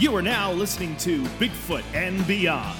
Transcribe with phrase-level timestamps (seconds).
[0.00, 2.74] You are now listening to Bigfoot and Beyond,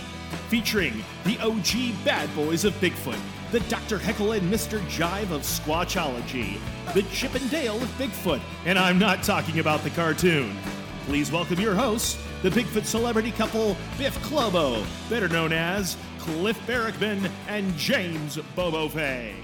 [0.49, 3.99] featuring the OG bad boys of Bigfoot, the Dr.
[3.99, 4.81] Heckle and Mr.
[4.87, 6.59] Jive of Squatchology,
[6.95, 10.57] the Chip and Dale of Bigfoot, and I'm not talking about the cartoon.
[11.05, 17.31] Please welcome your hosts, the Bigfoot celebrity couple Biff Clobo, better known as Cliff Barackman
[17.49, 19.35] and James Bobo Fay.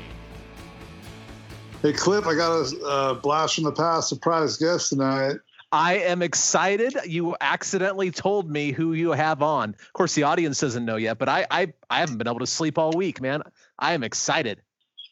[1.82, 5.36] Hey, Cliff, I got a uh, blast from the past surprise guest tonight.
[5.76, 6.96] I am excited.
[7.04, 9.76] You accidentally told me who you have on.
[9.78, 12.46] Of course, the audience doesn't know yet, but I I, I haven't been able to
[12.46, 13.42] sleep all week, man.
[13.78, 14.62] I am excited.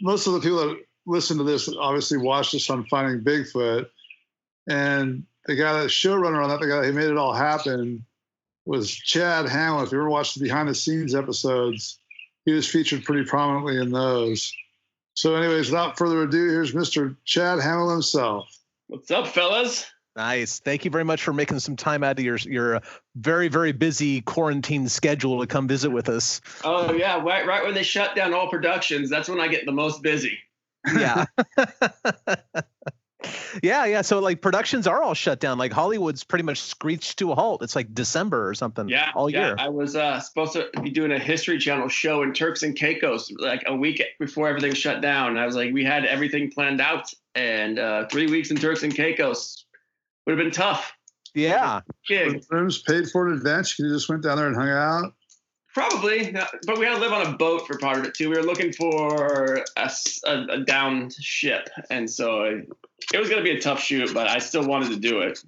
[0.00, 3.90] Most of the people that listen to this obviously watched this on Finding Bigfoot,
[4.66, 8.02] and the guy that showrunner on that, the guy who made it all happen,
[8.64, 9.82] was Chad Hammel.
[9.82, 11.98] If you ever watched the behind the scenes episodes,
[12.46, 14.50] he was featured pretty prominently in those.
[15.12, 17.16] So, anyways, without further ado, here's Mr.
[17.26, 18.48] Chad Hammel himself.
[18.86, 19.84] What's up, fellas?
[20.16, 20.60] Nice.
[20.60, 22.82] Thank you very much for making some time out of your your
[23.16, 26.40] very very busy quarantine schedule to come visit with us.
[26.62, 29.72] Oh yeah, right right when they shut down all productions, that's when I get the
[29.72, 30.38] most busy.
[30.96, 31.24] Yeah.
[33.62, 34.02] yeah, yeah.
[34.02, 35.58] So like productions are all shut down.
[35.58, 37.62] Like Hollywood's pretty much screeched to a halt.
[37.62, 38.88] It's like December or something.
[38.88, 39.46] Yeah, all yeah.
[39.46, 39.56] year.
[39.58, 43.32] I was uh, supposed to be doing a History Channel show in Turks and Caicos
[43.38, 45.36] like a week before everything shut down.
[45.36, 48.94] I was like, we had everything planned out, and uh, three weeks in Turks and
[48.94, 49.63] Caicos
[50.26, 50.92] would have been tough.
[51.34, 51.80] Yeah.
[52.06, 52.44] Gig.
[52.50, 53.78] Rooms paid for in advance.
[53.78, 55.12] You just went down there and hung out.
[55.74, 58.30] Probably, uh, but we had to live on a boat for part of it too.
[58.30, 62.68] We were looking for a downed ship, and so it,
[63.12, 65.42] it was going to be a tough shoot, but I still wanted to do it.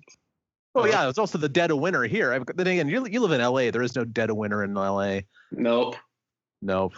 [0.74, 1.08] Oh yeah.
[1.08, 2.42] It's also the dead of winter here.
[2.56, 3.70] Then again, you you live in L.A.
[3.70, 5.24] There is no dead of winter in L.A.
[5.52, 5.94] Nope.
[6.60, 6.94] Nope.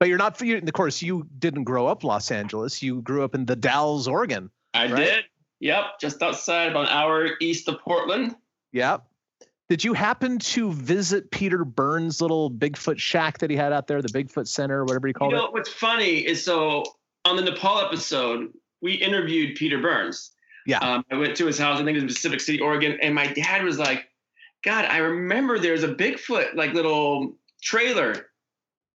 [0.00, 0.40] But you're not.
[0.40, 2.82] You, of course, you didn't grow up Los Angeles.
[2.82, 4.50] You grew up in the Dalles, Oregon.
[4.74, 4.96] I Right.
[4.96, 5.24] did.
[5.62, 8.34] Yep, just outside, about an hour east of Portland.
[8.72, 9.04] Yep.
[9.68, 14.02] Did you happen to visit Peter Byrne's little Bigfoot shack that he had out there,
[14.02, 15.52] the Bigfoot Center, whatever he You called know it?
[15.52, 16.82] what's funny is so
[17.24, 20.32] on the Nepal episode, we interviewed Peter Burns.
[20.66, 20.78] Yeah.
[20.80, 21.80] Um, I went to his house.
[21.80, 24.08] I think it was in Pacific City, Oregon, and my dad was like,
[24.64, 28.26] "God, I remember there's a Bigfoot like little trailer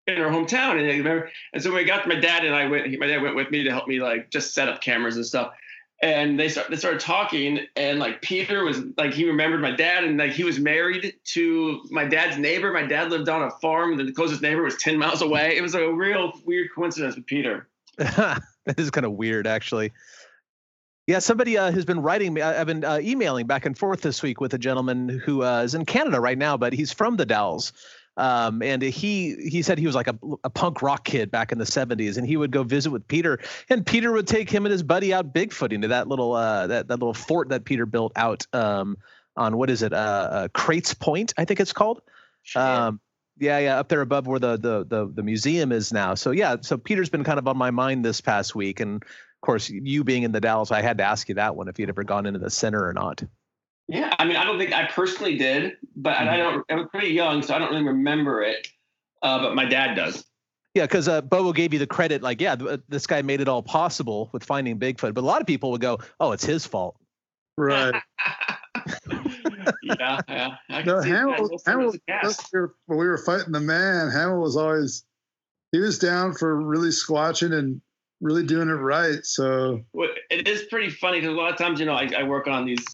[0.09, 2.67] in our hometown." And I remember, and so when we got my dad and I
[2.67, 2.89] went.
[2.89, 5.25] he, My dad went with me to help me like just set up cameras and
[5.25, 5.53] stuff.
[6.03, 10.05] And they start they started talking, and like Peter was like he remembered my dad,
[10.05, 12.71] and like he was married to my dad's neighbor.
[12.71, 15.57] My dad lived on a farm, and the closest neighbor was ten miles away.
[15.57, 17.69] It was a real weird coincidence with Peter.
[17.97, 18.43] that
[18.77, 19.93] is kind of weird, actually.
[21.07, 22.43] Yeah, somebody uh, has been writing me.
[22.43, 25.75] I've been uh, emailing back and forth this week with a gentleman who uh, is
[25.75, 27.73] in Canada right now, but he's from the Dalles.
[28.17, 31.59] Um, and he he said he was like a, a punk rock kid back in
[31.59, 34.73] the 70s, and he would go visit with Peter, and Peter would take him and
[34.73, 38.13] his buddy out bigfooting to that little uh, that that little fort that Peter built
[38.17, 38.97] out um,
[39.37, 42.01] on what is it, uh, uh, Crates Point, I think it's called.
[42.55, 43.01] Um,
[43.39, 46.15] yeah, yeah, up there above where the, the the the museum is now.
[46.15, 49.41] So yeah, so Peter's been kind of on my mind this past week, and of
[49.43, 51.91] course, you being in the Dalles, I had to ask you that one if you'd
[51.91, 53.23] ever gone into the center or not.
[53.89, 56.65] Yeah, I mean, I don't think I personally did, but I don't.
[56.71, 58.69] I was pretty young, so I don't really remember it.
[59.23, 60.25] Uh, but my dad does.
[60.75, 63.49] Yeah, because uh, Bobo gave you the credit, like, yeah, th- this guy made it
[63.49, 65.15] all possible with finding Bigfoot.
[65.15, 66.97] But a lot of people would go, "Oh, it's his fault."
[67.57, 67.95] Right.
[69.83, 70.49] yeah, yeah.
[70.71, 71.09] I can No, see.
[71.11, 72.53] Hammel, We'll Hammel, as a cast.
[72.53, 75.05] when we were fighting the man, Hammel was always,
[75.73, 77.81] he was down for really squatching and
[78.21, 79.25] really doing it right.
[79.25, 82.23] So, Well, it is pretty funny because a lot of times, you know, I, I
[82.25, 82.85] work on these.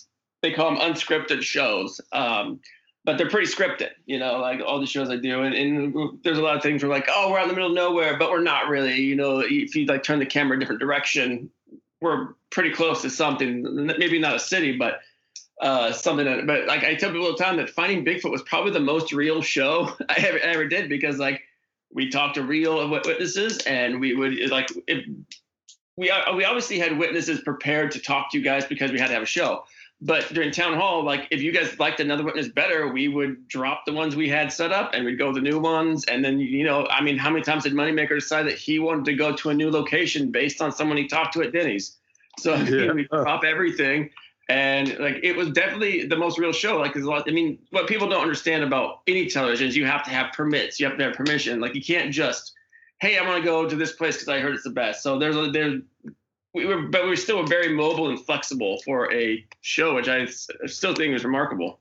[0.42, 2.60] They call them unscripted shows, um,
[3.04, 3.90] but they're pretty scripted.
[4.06, 6.82] You know, like all the shows I do, and, and there's a lot of things
[6.82, 9.00] where like, oh, we're out in the middle of nowhere, but we're not really.
[9.00, 11.50] You know, if you like turn the camera a different direction,
[12.00, 13.86] we're pretty close to something.
[13.98, 15.00] Maybe not a city, but
[15.60, 16.26] uh, something.
[16.26, 18.80] That, but like I tell people all the time that Finding Bigfoot was probably the
[18.80, 21.42] most real show I ever, ever did because like
[21.92, 25.04] we talked to real witnesses and we would like if
[25.96, 29.08] we uh, we obviously had witnesses prepared to talk to you guys because we had
[29.08, 29.64] to have a show.
[30.04, 33.84] But during town hall, like if you guys liked another witness better, we would drop
[33.86, 36.04] the ones we had set up and we'd go the new ones.
[36.06, 39.04] And then you know, I mean, how many times did Moneymaker decide that he wanted
[39.04, 41.96] to go to a new location based on someone he talked to at Denny's?
[42.40, 42.92] So Yeah.
[42.92, 44.10] we drop everything.
[44.48, 46.78] And like it was definitely the most real show.
[46.78, 47.24] Like there's a lot.
[47.28, 50.80] I mean, what people don't understand about any television is you have to have permits.
[50.80, 51.60] You have to have permission.
[51.60, 52.52] Like you can't just,
[53.00, 55.04] hey, I want to go to this place because I heard it's the best.
[55.04, 55.80] So there's a there's
[56.54, 60.26] we were, but we were still very mobile and flexible for a show, which I
[60.26, 61.80] still think is remarkable.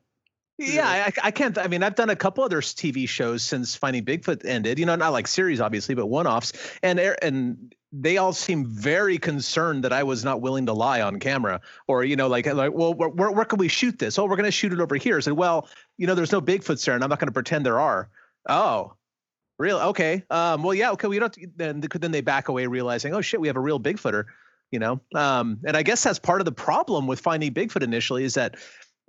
[0.57, 1.57] Yeah, I, I can't.
[1.57, 4.77] I mean, I've done a couple other TV shows since Finding Bigfoot ended.
[4.77, 6.53] You know, not like series, obviously, but one-offs,
[6.83, 11.19] and and they all seem very concerned that I was not willing to lie on
[11.19, 14.19] camera, or you know, like like, well, where where, where can we shoot this?
[14.19, 15.17] Oh, we're going to shoot it over here.
[15.17, 17.65] I said, well, you know, there's no Bigfoots there, and I'm not going to pretend
[17.65, 18.09] there are.
[18.47, 18.93] Oh,
[19.57, 19.81] really?
[19.81, 20.23] Okay.
[20.29, 20.61] Um.
[20.61, 20.91] Well, yeah.
[20.91, 21.07] Okay.
[21.07, 21.35] We don't.
[21.57, 24.25] Then then they back away, realizing, oh shit, we have a real Bigfooter.
[24.71, 25.01] You know.
[25.15, 25.59] Um.
[25.65, 28.55] And I guess that's part of the problem with finding Bigfoot initially is that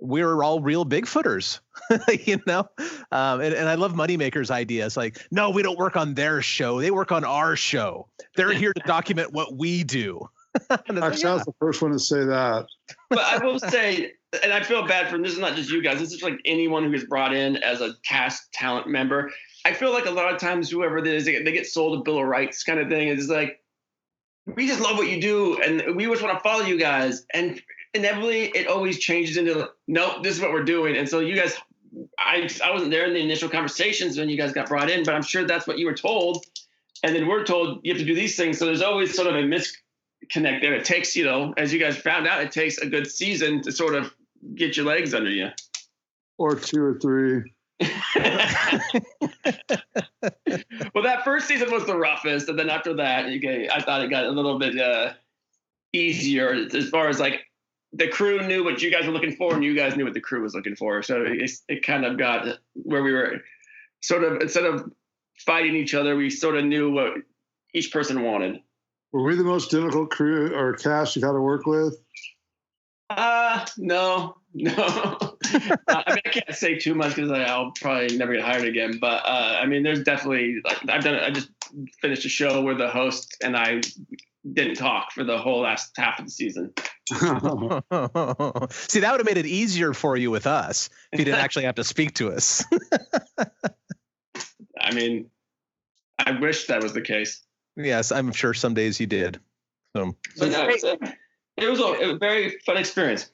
[0.03, 1.61] we're all real Bigfooters,
[2.25, 2.69] you know?
[3.11, 4.85] Um, and, and I love Moneymaker's idea.
[4.85, 6.81] It's like, no, we don't work on their show.
[6.81, 8.09] They work on our show.
[8.35, 10.29] They're here to document what we do.
[10.69, 11.31] Actually, like, yeah.
[11.31, 12.67] I was the first one to say that.
[13.09, 14.11] But I will say,
[14.43, 15.99] and I feel bad for this is not just you guys.
[15.99, 19.31] This is like anyone who is brought in as a cast talent member.
[19.65, 21.99] I feel like a lot of times whoever it is, they get, they get sold
[21.99, 23.07] a bill of rights kind of thing.
[23.07, 23.62] It's like,
[24.45, 27.25] we just love what you do and we just want to follow you guys.
[27.33, 27.61] And
[27.93, 30.97] inevitably it always changes into nope, this is what we're doing.
[30.97, 31.55] And so you guys,
[32.17, 35.15] I I wasn't there in the initial conversations when you guys got brought in, but
[35.15, 36.45] I'm sure that's what you were told.
[37.03, 38.57] And then we're told you have to do these things.
[38.57, 40.73] So there's always sort of a misconnect there.
[40.73, 43.71] It takes, you know, as you guys found out, it takes a good season to
[43.71, 44.13] sort of
[44.55, 45.49] get your legs under you.
[46.37, 47.53] Or two or three.
[50.93, 54.09] well, that first season was the roughest, and then after that, okay, I thought it
[54.09, 55.13] got a little bit uh,
[55.93, 57.41] easier as far as like
[57.93, 60.21] the crew knew what you guys were looking for, and you guys knew what the
[60.21, 61.01] crew was looking for.
[61.03, 63.41] So it, it kind of got where we were
[64.01, 64.91] sort of instead of
[65.45, 67.13] fighting each other, we sort of knew what
[67.73, 68.59] each person wanted.
[69.11, 71.97] Were we the most difficult crew or cast you've had to work with?
[73.09, 75.32] Uh, no, no.
[75.87, 78.97] I mean, I can't say too much because I'll probably never get hired again.
[78.99, 81.15] But uh, I mean, there's definitely like I've done.
[81.15, 81.49] I just
[82.01, 83.81] finished a show where the host and I
[84.51, 86.73] didn't talk for the whole last half of the season.
[88.71, 91.65] See, that would have made it easier for you with us if you didn't actually
[91.65, 92.63] have to speak to us.
[94.79, 95.29] I mean,
[96.19, 97.41] I wish that was the case.
[97.75, 99.39] Yes, I'm sure some days you did.
[99.95, 100.97] So, but no, it was, a,
[101.57, 103.29] it was a, a very fun experience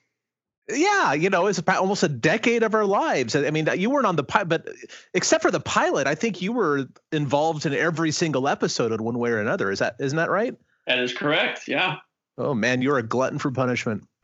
[0.72, 3.36] yeah, you know, it's almost a decade of our lives.
[3.36, 4.70] I mean, you weren't on the pilot, but
[5.14, 9.18] except for the pilot, I think you were involved in every single episode in one
[9.18, 9.72] way or another.
[9.72, 10.56] Is that isn't that right?
[10.88, 11.68] That is correct.
[11.68, 11.98] Yeah.
[12.38, 14.08] Oh man, you're a glutton for punishment.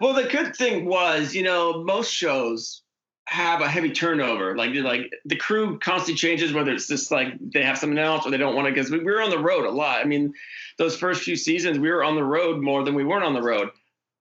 [0.00, 2.82] well, the good thing was, you know, most shows
[3.26, 4.56] have a heavy turnover.
[4.56, 8.30] Like, like the crew constantly changes, whether it's just like they have someone else or
[8.30, 8.72] they don't want to.
[8.72, 10.00] Because we, we were on the road a lot.
[10.00, 10.32] I mean,
[10.78, 13.42] those first few seasons, we were on the road more than we weren't on the
[13.42, 13.70] road.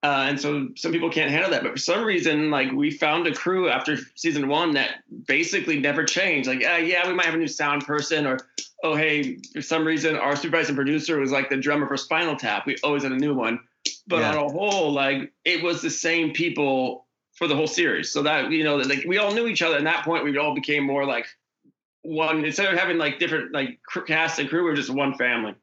[0.02, 1.62] Uh, and so some people can't handle that.
[1.62, 6.06] But for some reason, like we found a crew after season one that basically never
[6.06, 6.48] changed.
[6.48, 8.40] Like, uh, yeah, we might have a new sound person, or
[8.84, 12.66] oh, hey, for some reason, our supervising producer was like the drummer for Spinal Tap.
[12.66, 13.60] We always had a new one.
[14.08, 14.32] But yeah.
[14.32, 18.12] on a whole, like it was the same people for the whole series.
[18.12, 19.78] So that you know, like we all knew each other.
[19.78, 21.28] At that point, we all became more like
[22.04, 22.46] one.
[22.46, 25.56] Instead of having like different like cast and crew, we were just one family.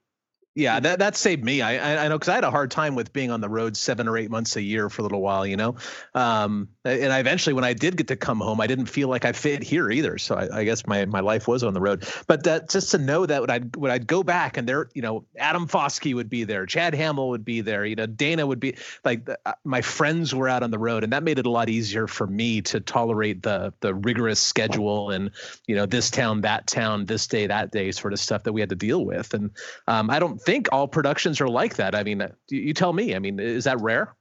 [0.57, 1.61] Yeah, that that saved me.
[1.61, 4.09] I I know because I had a hard time with being on the road seven
[4.09, 5.77] or eight months a year for a little while, you know.
[6.15, 9.27] Um, and I eventually, when I did get to come home, I didn't feel like
[9.27, 10.17] I fit here either.
[10.17, 12.09] So I, I guess my my life was on the road.
[12.27, 15.03] But that just to know that when I'd when I'd go back and there, you
[15.03, 18.59] know, Adam Foskey would be there, Chad Hammel would be there, you know, Dana would
[18.59, 21.51] be like uh, my friends were out on the road, and that made it a
[21.51, 25.33] lot easier for me to tolerate the the rigorous schedule and
[25.67, 28.61] you know this town, that town, this day, that day sort of stuff that we
[28.63, 29.35] had to deal with.
[29.35, 29.51] And
[29.87, 31.95] um, I don't think all productions are like that.
[31.95, 33.15] I mean, uh, you tell me.
[33.15, 34.15] I mean, is that rare?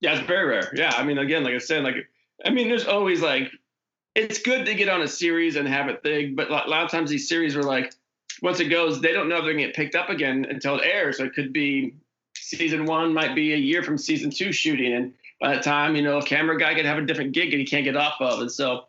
[0.00, 0.70] Yeah, it's very rare.
[0.74, 1.96] Yeah, I mean, again, like I said, like
[2.44, 3.50] I mean, there's always like
[4.14, 6.90] it's good to get on a series and have it big, but a lot of
[6.90, 7.92] times these series are like
[8.42, 10.84] once it goes, they don't know if they're gonna get picked up again until it
[10.84, 11.18] airs.
[11.18, 11.94] So it could be
[12.36, 16.02] season one might be a year from season two shooting, and by that time, you
[16.02, 18.40] know, a camera guy could have a different gig and he can't get off of.
[18.40, 18.84] And so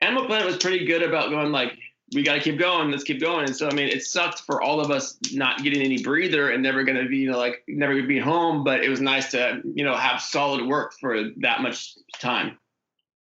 [0.00, 1.78] Animal Planet was pretty good about going like,
[2.14, 2.90] we got to keep going.
[2.90, 3.46] Let's keep going.
[3.46, 6.62] And so, I mean, it sucked for all of us not getting any breather and
[6.62, 8.64] never going to be, you know, like never going to be home.
[8.64, 12.58] But it was nice to, you know, have solid work for that much time.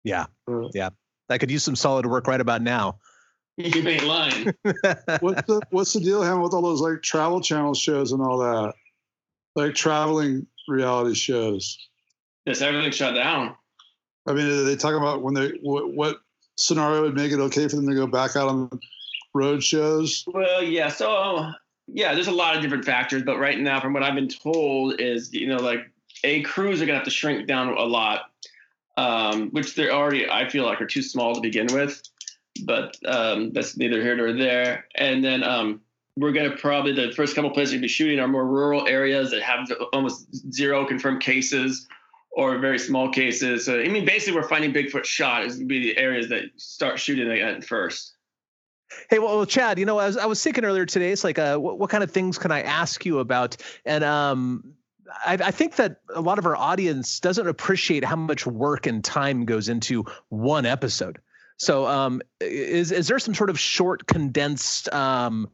[0.04, 0.26] Yeah.
[0.49, 0.71] Mm.
[0.75, 0.90] Yeah.
[1.28, 2.99] I could use some solid work right about now.
[3.61, 4.54] You ain't lying.
[5.18, 8.38] what's the What's the deal, Ham, with all those like travel channel shows and all
[8.38, 8.73] that,
[9.57, 11.76] like traveling reality shows?
[12.47, 13.57] Yes, everything shut down.
[14.28, 16.18] I mean, are they talk about when they what, what
[16.59, 18.81] scenario would make it okay for them to go back out on
[19.35, 20.25] road shows?
[20.27, 20.88] Well, yeah.
[20.88, 21.50] So,
[21.87, 25.00] yeah, there's a lot of different factors, but right now, from what I've been told,
[25.00, 25.91] is you know, like
[26.25, 28.31] a crews are gonna have to shrink down a lot,
[28.97, 32.03] um, which they're already, I feel like, are too small to begin with.
[32.65, 34.87] But um, that's neither here nor there.
[34.97, 35.81] And then um,
[36.17, 39.43] we're to probably the first couple places we be shooting are more rural areas that
[39.43, 41.87] have almost zero confirmed cases
[42.38, 43.64] or very small cases.
[43.64, 46.45] So, I mean, basically, we're finding Bigfoot shot is going to be the areas that
[46.57, 48.14] start shooting at first.
[49.11, 51.59] Hey, well, Chad, you know, I was, I was thinking earlier today, it's like, uh,
[51.59, 53.57] what, what kind of things can I ask you about?
[53.85, 54.73] And um,
[55.26, 59.04] I, I, think that a lot of our audience doesn't appreciate how much work and
[59.04, 61.18] time goes into one episode.
[61.57, 65.49] So, um, is is there some sort of short, condensed um,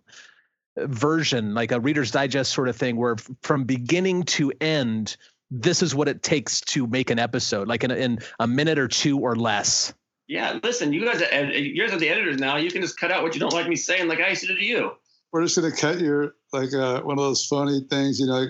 [0.77, 5.17] version, like a Reader's Digest sort of thing, where from beginning to end,
[5.51, 8.89] this is what it takes to make an episode, like in, in a minute or
[8.89, 9.95] two or less?
[10.27, 12.57] Yeah, listen, you guys, are, you guys are the editors now.
[12.57, 14.49] You can just cut out what you don't like me saying, like I used to
[14.49, 14.93] do to you.
[15.33, 18.47] We're just gonna cut your like uh, one of those funny things, you know,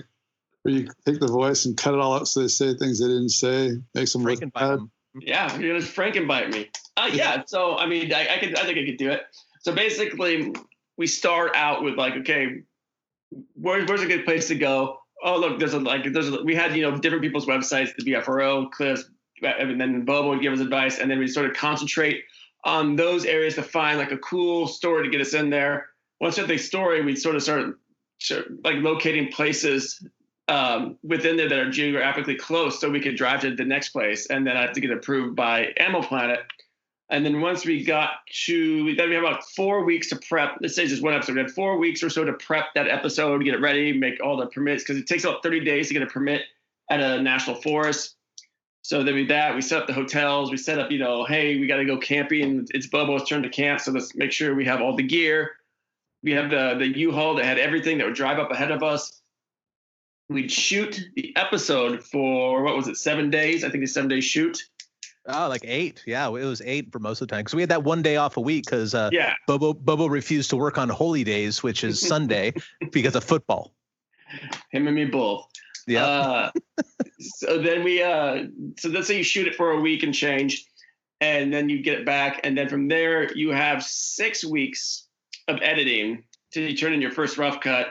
[0.61, 3.07] where you take the voice and cut it all out so they say things they
[3.07, 4.79] didn't say, makes them look bad.
[4.79, 4.91] Them.
[5.19, 6.69] Yeah, you're gonna Frankenbite me.
[6.95, 7.43] Uh, yeah.
[7.47, 9.23] So I mean, I, I could, I think I could do it.
[9.61, 10.53] So basically,
[10.97, 12.61] we start out with like, okay,
[13.53, 14.99] where, where's a good place to go?
[15.25, 18.03] Oh, look, there's a like, there's a, we had you know different people's websites, the
[18.03, 19.05] BFRO, Cliffs,
[19.41, 22.23] and then Bobo would give us advice, and then we sort of concentrate
[22.63, 25.87] on those areas to find like a cool story to get us in there.
[26.21, 27.75] Once we have the story, we'd sort of start,
[28.63, 30.07] like locating places
[30.47, 34.27] um, within there that are geographically close, so we could drive to the next place,
[34.27, 36.41] and then I have to get approved by Animal Planet.
[37.09, 38.11] And then once we got
[38.45, 40.57] to, then we have about four weeks to prep.
[40.59, 41.35] Let's say just one episode.
[41.35, 44.37] We had four weeks or so to prep that episode, get it ready, make all
[44.37, 46.41] the permits, because it takes about 30 days to get a permit
[46.89, 48.15] at a national forest.
[48.81, 50.51] So then we that we set up the hotels.
[50.51, 52.67] We set up, you know, hey, we got to go camping.
[52.69, 55.53] It's Bobo's turn to camp, so let's make sure we have all the gear.
[56.21, 59.21] We have the the U-Haul that had everything that would drive up ahead of us.
[60.29, 63.63] We'd shoot the episode for what was it, seven days?
[63.63, 64.63] I think it's seven day shoot.
[65.27, 66.03] Oh, like eight.
[66.05, 68.17] Yeah, it was eight for most of the time because we had that one day
[68.17, 71.83] off a week because uh, yeah, Bobo Bobo refused to work on holy days, which
[71.83, 72.53] is Sunday,
[72.91, 73.73] because of football.
[74.71, 75.47] Him and me both.
[75.87, 76.05] Yeah.
[76.05, 76.51] Uh,
[77.19, 78.43] so then we uh
[78.77, 80.65] so let's say you shoot it for a week and change,
[81.21, 85.07] and then you get it back, and then from there you have six weeks
[85.47, 87.87] of editing till you turn in your first rough cut,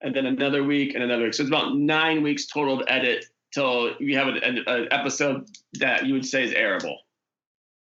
[0.00, 1.34] and then another week and another week.
[1.34, 6.06] So it's about nine weeks total to edit till you have an, an episode that
[6.06, 6.96] you would say is airable.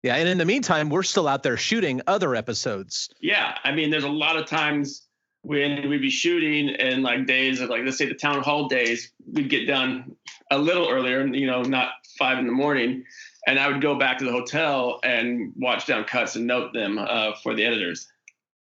[0.03, 3.09] Yeah, and in the meantime, we're still out there shooting other episodes.
[3.21, 5.07] Yeah, I mean, there's a lot of times
[5.43, 9.11] when we'd be shooting and like days of like let's say the town hall days
[9.31, 10.15] we'd get done
[10.51, 13.03] a little earlier you know not five in the morning
[13.47, 16.99] and i would go back to the hotel and watch down cuts and note them
[16.99, 18.07] uh, for the editors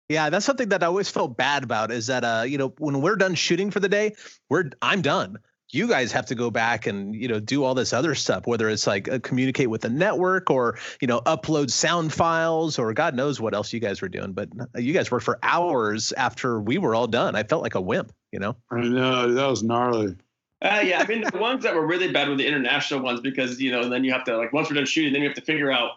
[0.09, 3.02] yeah that's something that i always felt bad about is that uh you know when
[3.02, 4.14] we're done shooting for the day
[4.49, 5.38] we're i'm done
[5.72, 8.68] you guys have to go back and you know do all this other stuff whether
[8.68, 13.14] it's like uh, communicate with the network or you know upload sound files or god
[13.14, 14.32] knows what else you guys were doing.
[14.32, 17.36] But uh, you guys worked for hours after we were all done.
[17.36, 18.56] I felt like a wimp you know?
[18.70, 20.16] I know that was gnarly.
[20.62, 23.60] Uh, yeah, I mean the ones that were really bad were the international ones because
[23.60, 25.44] you know then you have to like once we're done shooting, then you have to
[25.44, 25.92] figure out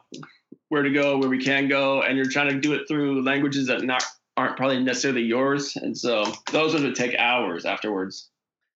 [0.69, 3.67] where to go, where we can go, and you're trying to do it through languages
[3.67, 4.03] that not
[4.37, 8.29] aren't probably necessarily yours, and so those ones would take hours afterwards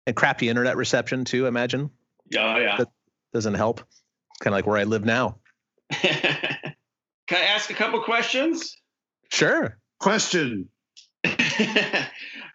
[0.06, 1.46] and crappy internet reception too.
[1.46, 1.90] Imagine.
[2.36, 2.76] Oh yeah.
[2.78, 2.88] That
[3.32, 3.78] doesn't help.
[4.40, 5.38] Kind of like where I live now.
[5.92, 8.76] Can I ask a couple questions?
[9.30, 9.78] Sure.
[9.98, 10.68] Question.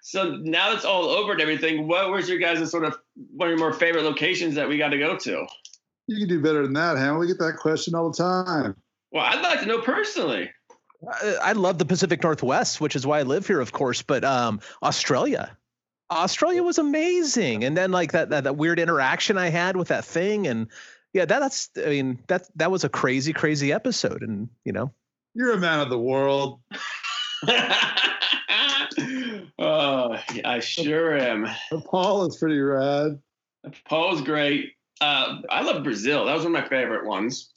[0.01, 2.97] so now it's all over and everything, what was your guys' sort of
[3.35, 5.45] one of your more favorite locations that we got to go to?
[6.07, 7.17] You can do better than that, Ham.
[7.17, 8.75] We get that question all the time.
[9.11, 10.49] Well, I'd like to know personally.
[11.09, 14.01] I, I love the Pacific Northwest, which is why I live here, of course.
[14.01, 15.57] But um, Australia,
[16.11, 20.03] Australia was amazing, and then like that, that that weird interaction I had with that
[20.03, 20.67] thing, and
[21.13, 24.93] yeah, that, that's I mean that that was a crazy crazy episode, and you know,
[25.33, 26.59] you're a man of the world.
[29.57, 31.47] oh, I sure am.
[31.85, 33.19] Paul is pretty rad.
[33.87, 34.73] Paul's great.
[34.99, 36.25] Uh, I love Brazil.
[36.25, 37.51] That was one of my favorite ones.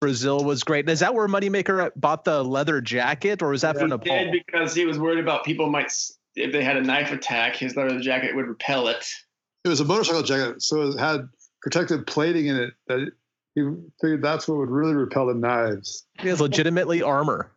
[0.00, 0.88] Brazil was great.
[0.88, 4.16] is that where Moneymaker bought the leather jacket, or was that yeah, for Nepal?
[4.16, 5.90] Did because he was worried about people might
[6.36, 9.06] if they had a knife attack, his leather jacket would repel it.
[9.64, 11.28] It was a motorcycle jacket, so it had
[11.62, 13.10] protective plating in it that
[13.54, 13.62] he
[14.00, 16.06] figured that's what would really repel the knives.
[16.18, 17.52] He has legitimately armor.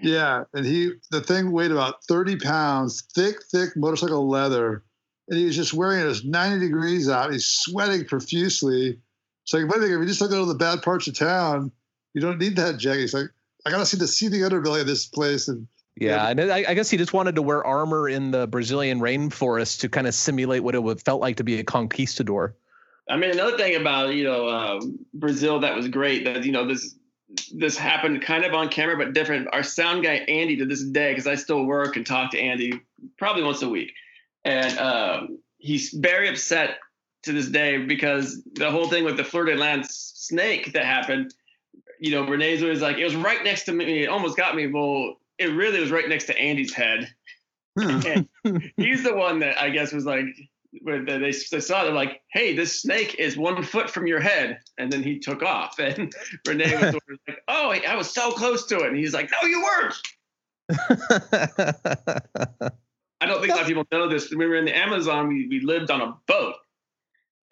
[0.00, 4.84] Yeah, and he the thing weighed about 30 pounds, thick, thick motorcycle leather,
[5.28, 6.04] and he was just wearing it.
[6.04, 7.32] It was 90 degrees out.
[7.32, 8.98] He's sweating profusely.
[9.44, 11.72] So like, if you just look at all the bad parts of town,
[12.14, 13.00] you don't need that jacket.
[13.00, 13.30] He's like,
[13.66, 15.66] I gotta see the seething underbelly of this place, and
[16.00, 19.80] yeah, and I, I, guess he just wanted to wear armor in the Brazilian rainforest
[19.80, 22.54] to kind of simulate what it would felt like to be a conquistador.
[23.08, 24.80] I mean, another thing about you know uh,
[25.14, 26.94] Brazil that was great that you know this
[27.52, 29.48] this happened kind of on camera but different.
[29.52, 32.80] Our sound guy Andy to this day because I still work and talk to Andy
[33.18, 33.92] probably once a week,
[34.44, 36.78] and um, he's very upset
[37.24, 41.34] to this day because the whole thing with the fer-de-lance snake that happened,
[41.98, 44.04] you know, Ranae's always like, it was right next to me.
[44.04, 44.68] It almost got me.
[44.68, 47.08] Well, it really was right next to Andy's head.
[47.78, 48.00] Hmm.
[48.44, 50.26] and he's the one that I guess was like,
[50.82, 54.58] where they, they saw they're like, hey, this snake is one foot from your head.
[54.78, 55.78] And then he took off.
[55.78, 56.12] And
[56.46, 58.88] Ranae was like, oh, I was so close to it.
[58.88, 59.94] And he's like, no, you weren't.
[63.20, 64.30] I don't think a lot of people know this.
[64.30, 66.54] When we were in the Amazon, we, we lived on a boat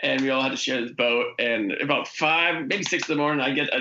[0.01, 1.27] and we all had to share this boat.
[1.39, 3.81] And about five, maybe six in the morning, I get a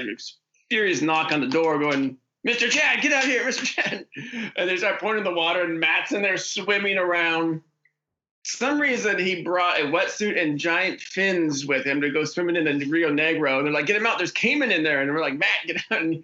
[0.69, 2.69] furious knock on the door going, Mr.
[2.69, 3.63] Chad, get out here, Mr.
[3.63, 4.05] Chad.
[4.55, 7.61] And they start pouring in the water, and Matt's in there swimming around.
[8.43, 12.77] Some reason he brought a wetsuit and giant fins with him to go swimming in
[12.77, 13.57] the Rio Negro.
[13.57, 14.19] And they're like, get him out.
[14.19, 15.01] There's caiman in there.
[15.01, 16.01] And we're like, Matt, get out.
[16.01, 16.23] And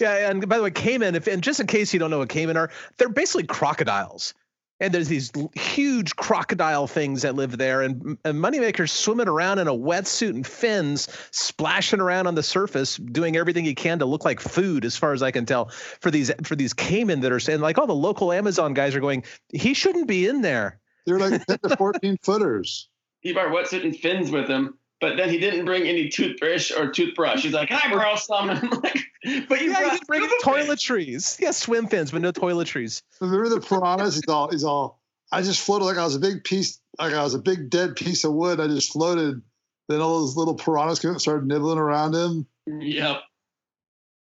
[0.00, 2.28] yeah, and by the way, caiman, if and just in case you don't know what
[2.28, 4.34] caiman are, they're basically crocodiles
[4.82, 9.68] and there's these huge crocodile things that live there and, and moneymaker's swimming around in
[9.68, 14.24] a wetsuit and fins splashing around on the surface doing everything he can to look
[14.24, 15.70] like food as far as i can tell
[16.00, 19.00] for these for these caiman that are saying like all the local amazon guys are
[19.00, 19.22] going
[19.52, 20.80] he shouldn't be in there.
[21.06, 22.88] They're like 10 to 14 footers.
[23.20, 26.92] He brought wetsuit and fins with him but then he didn't bring any toothbrush or
[26.92, 27.42] toothbrush.
[27.42, 29.00] He's like, "Can I borrow some?" I'm like,
[29.48, 31.40] "But you yeah, brought bring toiletries.
[31.40, 34.14] Yeah, swim fins, but no toiletries." Remember the piranhas?
[34.14, 35.00] He's all, he's all.
[35.32, 37.96] I just floated like I was a big piece, like I was a big dead
[37.96, 38.60] piece of wood.
[38.60, 39.42] I just floated.
[39.88, 42.46] Then all those little piranhas came and started nibbling around him.
[42.68, 43.22] Yep.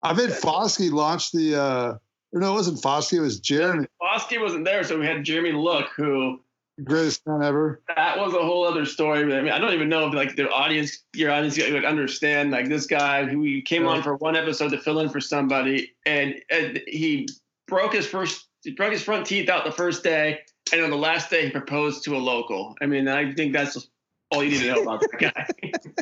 [0.04, 1.60] I made Foskey launch the.
[1.60, 1.98] uh
[2.32, 3.18] or no, it wasn't Foskey.
[3.18, 3.88] It was Jeremy.
[4.00, 6.40] Foskey wasn't there, so we had Jeremy Look, who
[6.84, 7.82] greatest fan ever.
[7.96, 9.22] That was a whole other story.
[9.22, 12.52] I mean, I don't even know if like the audience, your audience would understand.
[12.52, 16.36] Like this guy who came on for one episode to fill in for somebody, and,
[16.50, 17.28] and he
[17.68, 20.40] broke his first, he broke his front teeth out the first day,
[20.74, 22.76] and on the last day he proposed to a local.
[22.82, 23.90] I mean, I think that's
[24.32, 25.48] all you need to know about that guy.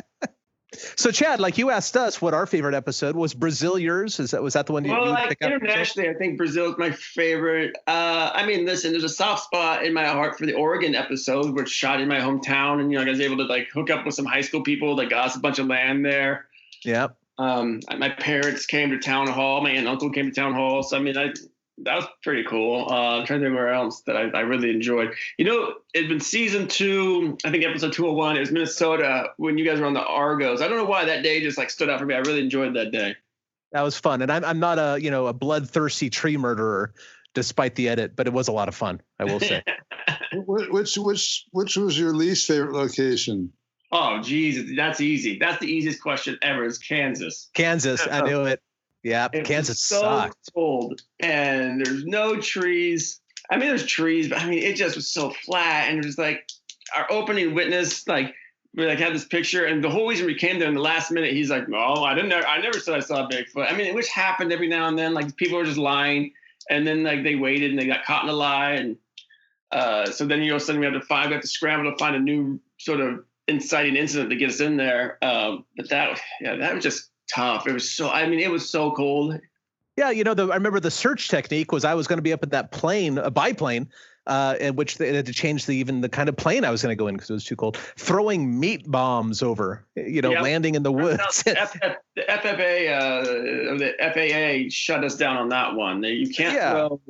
[0.96, 4.20] So Chad, like you asked us what our favorite episode was Brazil yours?
[4.20, 6.78] Is that was that the one you, well, you like, internationally, I think Brazil is
[6.78, 7.76] my favorite.
[7.86, 11.54] Uh, I mean, listen, there's a soft spot in my heart for the Oregon episode,
[11.54, 14.06] which shot in my hometown, and you know, I was able to like hook up
[14.06, 16.46] with some high school people that got us a bunch of land there.
[16.84, 17.16] Yep.
[17.38, 19.60] Um, my parents came to town hall.
[19.60, 20.82] My aunt and uncle came to town hall.
[20.82, 21.32] So I mean, I
[21.82, 22.86] that was pretty cool.
[22.90, 25.14] Uh, I'm trying to think where else that I, I really enjoyed.
[25.36, 28.36] You know, it's been season two, I think episode 201.
[28.36, 30.60] It was Minnesota when you guys were on the Argos.
[30.60, 32.14] I don't know why that day just like stood out for me.
[32.14, 33.16] I really enjoyed that day.
[33.72, 36.94] That was fun, and I'm I'm not a you know a bloodthirsty tree murderer,
[37.34, 39.02] despite the edit, but it was a lot of fun.
[39.20, 39.62] I will say.
[40.32, 43.52] which which which was your least favorite location?
[43.90, 45.38] Oh, geez, that's easy.
[45.38, 46.64] That's the easiest question ever.
[46.64, 47.50] Is Kansas?
[47.54, 48.62] Kansas, I knew it.
[49.02, 50.50] Yeah, it Kansas so sucked.
[50.54, 53.20] cold, and there's no trees.
[53.50, 56.18] I mean, there's trees, but I mean, it just was so flat, and it was
[56.18, 56.46] like
[56.96, 58.34] our opening witness, like
[58.74, 61.10] we like had this picture, and the whole reason we came there in the last
[61.10, 62.30] minute, he's like, "No, I didn't.
[62.30, 65.14] Know I never said I saw Bigfoot." I mean, which happened every now and then.
[65.14, 66.32] Like people were just lying,
[66.70, 68.96] and then like they waited and they got caught in a lie, and
[69.70, 71.98] uh, so then you know suddenly we have to find, we have to scramble to
[71.98, 75.18] find a new sort of inciting incident to get us in there.
[75.22, 77.66] Um, but that, yeah, that was just tough.
[77.66, 78.10] It was so.
[78.10, 79.38] I mean, it was so cold.
[79.96, 82.32] Yeah, you know, the, I remember the search technique was I was going to be
[82.32, 83.88] up in that plane, a biplane,
[84.28, 86.82] uh, in which they had to change the even the kind of plane I was
[86.82, 87.76] going to go in because it was too cold.
[87.96, 90.42] Throwing meat bombs over, you know, yep.
[90.42, 91.42] landing in the woods.
[91.42, 93.24] the, the FFA, uh,
[93.76, 96.02] the FAA shut us down on that one.
[96.04, 96.72] You can't yeah.
[96.72, 97.00] throw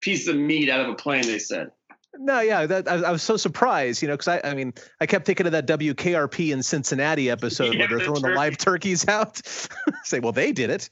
[0.00, 1.26] pieces of meat out of a plane.
[1.26, 1.72] They said.
[2.18, 5.06] No, yeah, that, I, I, was so surprised, you know, because I, I mean, I
[5.06, 8.32] kept thinking of that WKRP in Cincinnati episode yeah, where they're throwing turkey.
[8.32, 9.40] the live turkeys out.
[10.04, 10.88] Say, well, they did it.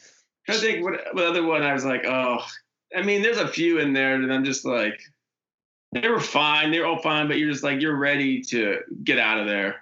[0.49, 2.39] I think what, what other one I was like, oh,
[2.97, 5.01] I mean, there's a few in there that I'm just like,
[5.93, 9.39] they were fine, they're all fine, but you're just like, you're ready to get out
[9.39, 9.82] of there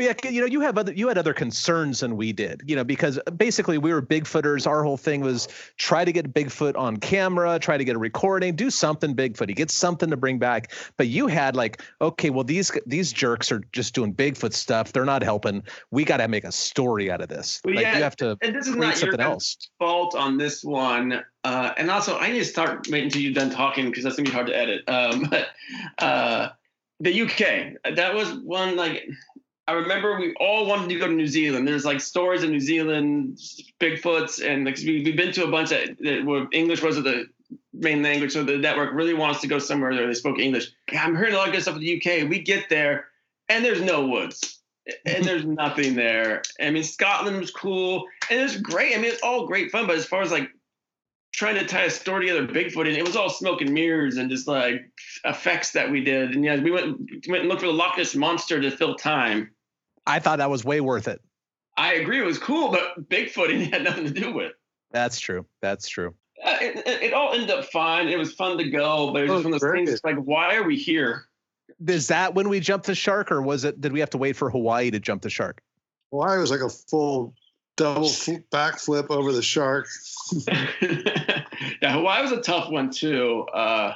[0.00, 2.84] yeah, you know, you have other you had other concerns than we did, you know,
[2.84, 4.66] because basically we were Bigfooters.
[4.66, 8.56] Our whole thing was try to get Bigfoot on camera, try to get a recording,
[8.56, 9.48] do something Bigfoot.
[9.48, 10.72] He gets something to bring back.
[10.96, 14.92] But you had like, okay, well these these jerks are just doing Bigfoot stuff.
[14.92, 15.62] They're not helping.
[15.90, 17.60] We got to make a story out of this.
[17.64, 19.56] Well, like, yeah, you have to and this is not something else.
[19.78, 21.22] Fault on this one.
[21.42, 24.28] Uh, and also, I need to start waiting until you're done talking because that's gonna
[24.28, 24.88] be hard to edit.
[24.88, 25.48] Um, but
[25.98, 26.50] uh,
[27.00, 29.08] the UK, that was one like
[29.70, 31.66] I remember we all wanted to go to New Zealand.
[31.66, 33.38] There's like stories of New Zealand,
[33.78, 37.26] Bigfoots, and like we, have been to a bunch that were English was the
[37.72, 38.32] main language.
[38.32, 40.72] So the network really wants to go somewhere where they spoke English.
[40.90, 42.28] I'm hearing a lot of good stuff in the UK.
[42.28, 43.06] We get there,
[43.48, 44.58] and there's no woods,
[45.06, 46.42] and there's nothing there.
[46.60, 48.96] I mean, Scotland was cool, and it was great.
[48.96, 49.86] I mean, it's all great fun.
[49.86, 50.50] But as far as like
[51.32, 54.30] trying to tie a story together Bigfoot, and it was all smoke and mirrors and
[54.30, 54.82] just like
[55.24, 56.34] effects that we did.
[56.34, 59.52] And yeah, we went went and looked for the Loch Ness monster to fill time.
[60.10, 61.20] I thought that was way worth it.
[61.76, 64.52] I agree, it was cool, but Bigfoot it had nothing to do with.
[64.90, 65.46] That's true.
[65.62, 66.14] That's true.
[66.44, 68.08] Uh, it, it, it, all ended up fine.
[68.08, 70.00] It was fun to go, but it was oh, one of those things.
[70.02, 71.26] Like, why are we here?
[71.86, 73.80] Is that when we jumped the shark, or was it?
[73.80, 75.62] Did we have to wait for Hawaii to jump the shark?
[76.10, 77.34] Hawaii was like a full
[77.76, 78.08] double
[78.52, 79.86] backflip over the shark.
[80.48, 83.46] yeah, Hawaii was a tough one too.
[83.54, 83.92] Uh,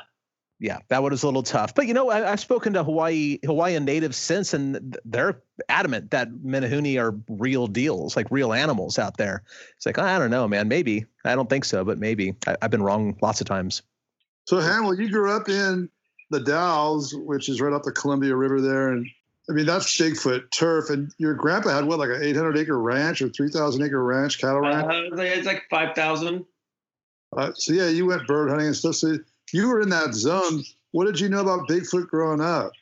[0.60, 1.74] yeah, that one was a little tough.
[1.74, 6.30] But you know, I, have spoken to Hawaii Hawaiian natives since, and they're adamant that
[6.30, 9.42] Menehune are real deals, like real animals out there.
[9.76, 10.68] It's like I don't know, man.
[10.68, 13.82] Maybe I don't think so, but maybe I, have been wrong lots of times.
[14.46, 15.88] So, Hammel, you grew up in
[16.30, 19.06] the Dalles, which is right up the Columbia River there, and
[19.48, 20.90] I mean, that's Bigfoot turf.
[20.90, 24.60] And your grandpa had what, like an 800 acre ranch or 3,000 acre ranch, cattle
[24.60, 24.86] ranch?
[24.86, 26.44] Uh, it's like 5,000.
[27.36, 28.94] Uh, so, yeah, you went bird hunting and stuff.
[28.94, 29.18] So,
[29.54, 30.64] you were in that zone.
[30.90, 32.72] What did you know about Bigfoot growing up?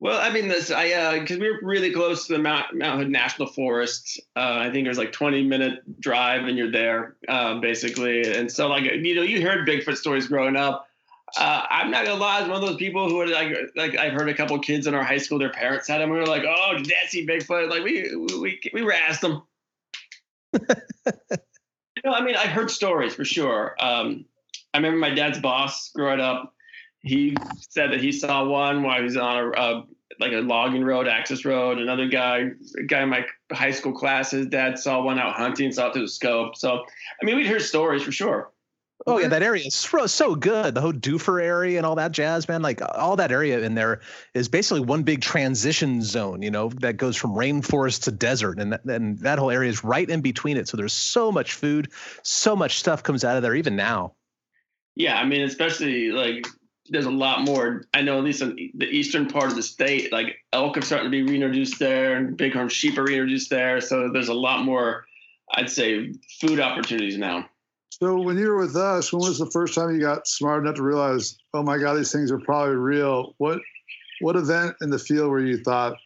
[0.00, 2.98] Well, I mean, this I because uh, we were really close to the Mount, Mount
[2.98, 4.18] Hood National Forest.
[4.34, 8.22] Uh, I think it was like 20 minute drive and you're there, uh, basically.
[8.22, 10.86] And so, like, you know, you heard Bigfoot stories growing up.
[11.36, 13.96] Uh, I'm not gonna lie, I was one of those people who are like, like
[13.96, 16.10] I've heard a couple kids in our high school, their parents had them.
[16.10, 19.42] We were like, "Oh, did Dad see Bigfoot?" Like we we we, we asked them.
[20.52, 20.66] you
[22.04, 23.76] know, I mean, I heard stories for sure.
[23.78, 24.24] Um,
[24.72, 26.54] I remember my dad's boss growing up.
[27.02, 29.84] He said that he saw one while he was on a, a
[30.18, 31.78] like a logging road, access road.
[31.78, 35.72] Another guy, a guy in my high school class, his dad saw one out hunting,
[35.72, 36.56] saw it through the scope.
[36.56, 36.84] So,
[37.20, 38.50] I mean, we'd hear stories for sure.
[39.06, 40.74] Oh yeah, that area is so, so good.
[40.74, 42.60] The Hodoofer area and all that jazz, man.
[42.60, 44.00] Like all that area in there
[44.34, 46.42] is basically one big transition zone.
[46.42, 49.82] You know that goes from rainforest to desert, and that, and that whole area is
[49.82, 50.68] right in between it.
[50.68, 51.90] So there's so much food,
[52.22, 54.12] so much stuff comes out of there even now.
[55.00, 56.46] Yeah, I mean, especially like
[56.90, 57.84] there's a lot more.
[57.94, 61.06] I know at least in the eastern part of the state, like elk are starting
[61.06, 63.80] to be reintroduced there, and bighorn sheep are reintroduced there.
[63.80, 65.06] So there's a lot more,
[65.54, 67.48] I'd say, food opportunities now.
[67.88, 70.76] So when you were with us, when was the first time you got smart enough
[70.76, 73.34] to realize, oh my God, these things are probably real?
[73.38, 73.60] What
[74.20, 75.96] what event in the field where you thought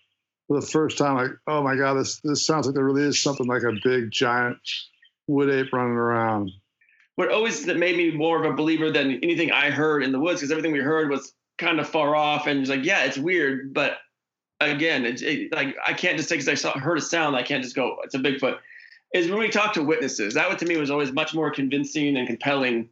[0.46, 3.20] for the first time, like, oh my God, this this sounds like there really is
[3.20, 4.58] something like a big giant
[5.26, 6.52] wood ape running around?
[7.16, 10.40] What always made me more of a believer than anything I heard in the woods,
[10.40, 13.72] because everything we heard was kind of far off, and it's like, yeah, it's weird,
[13.72, 13.98] but
[14.60, 17.62] again, it, like I can't just say because I saw, heard a sound, I can't
[17.62, 18.58] just go, it's a Bigfoot
[19.14, 20.34] is when we talk to witnesses.
[20.34, 22.90] That to me was always much more convincing and compelling.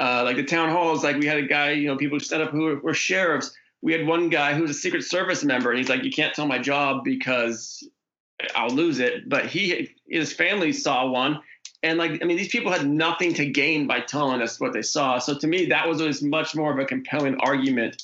[0.00, 2.40] Uh, like the town halls, like we had a guy, you know, people who set
[2.40, 3.54] up who were, were sheriffs.
[3.82, 6.34] We had one guy who was a Secret Service member, and he's like, "You can't
[6.34, 7.86] tell my job because
[8.54, 11.40] I'll lose it." But he, his family saw one,
[11.82, 14.82] and like, I mean, these people had nothing to gain by telling us what they
[14.82, 15.18] saw.
[15.18, 18.02] So to me, that was always much more of a compelling argument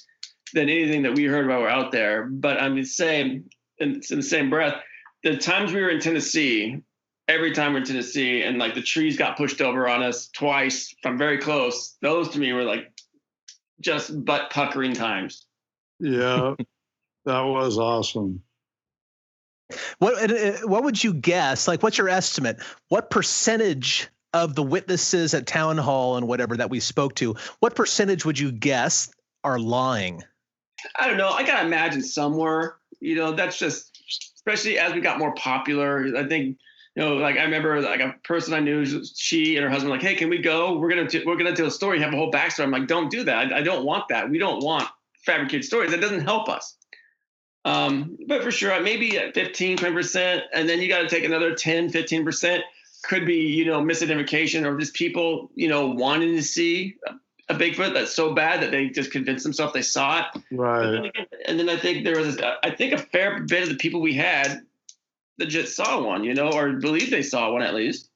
[0.53, 2.25] than anything that we heard about were out there.
[2.25, 4.75] But I mean, same in, in the same breath,
[5.25, 6.83] the times we were in Tennessee,
[7.27, 10.95] every time we're in Tennessee and like the trees got pushed over on us twice
[11.03, 11.97] from very close.
[12.01, 12.93] Those to me were like
[13.81, 15.47] just butt puckering times.
[15.99, 16.55] Yeah,
[17.25, 18.44] that was awesome.
[19.99, 21.67] What uh, what would you guess?
[21.67, 22.63] Like, what's your estimate?
[22.89, 27.75] What percentage of the witnesses at town hall and whatever that we spoke to, what
[27.75, 29.11] percentage would you guess
[29.45, 30.23] are lying?
[30.99, 31.31] I don't know.
[31.31, 32.77] I gotta imagine somewhere.
[33.01, 33.99] You know, that's just
[34.37, 36.05] especially as we got more popular.
[36.17, 36.59] I think
[36.97, 40.03] you know, like I remember like a person I knew, she and her husband, like,
[40.03, 40.79] hey, can we go?
[40.79, 42.65] We're gonna do, we're gonna tell a story, have a whole backstory.
[42.65, 43.53] I'm like, don't do that.
[43.53, 44.29] I, I don't want that.
[44.29, 44.89] We don't want
[45.25, 45.91] fabricated stories.
[45.91, 46.77] That doesn't help us.
[47.65, 51.55] Um, but for sure, maybe at 15, 20%, and then you got to take another
[51.55, 52.61] 10, 15%.
[53.05, 56.95] Could be, you know, misidentification or just people, you know, wanting to see
[57.51, 60.43] a Bigfoot that's so bad that they just convinced themselves they saw it.
[60.51, 60.91] Right.
[60.91, 63.75] Then again, and then I think there was, I think a fair bit of the
[63.75, 64.63] people we had
[65.39, 68.09] legit saw one, you know, or believe they saw one at least.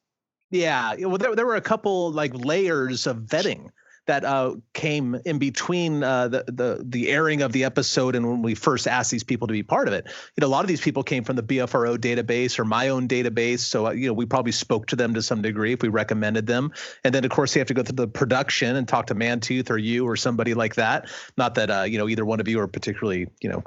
[0.51, 3.69] Yeah, well, there there were a couple like layers of vetting
[4.09, 8.41] that uh, came in between uh, the the the airing of the episode and when
[8.41, 10.07] we first asked these people to be part of it.
[10.07, 13.07] You know, a lot of these people came from the BFRO database or my own
[13.07, 15.89] database, so uh, you know we probably spoke to them to some degree if we
[15.89, 16.73] recommended them.
[17.03, 19.69] And then of course they have to go through the production and talk to Mantooth
[19.69, 21.07] or you or somebody like that.
[21.37, 23.63] Not that uh, you know either one of you are particularly you know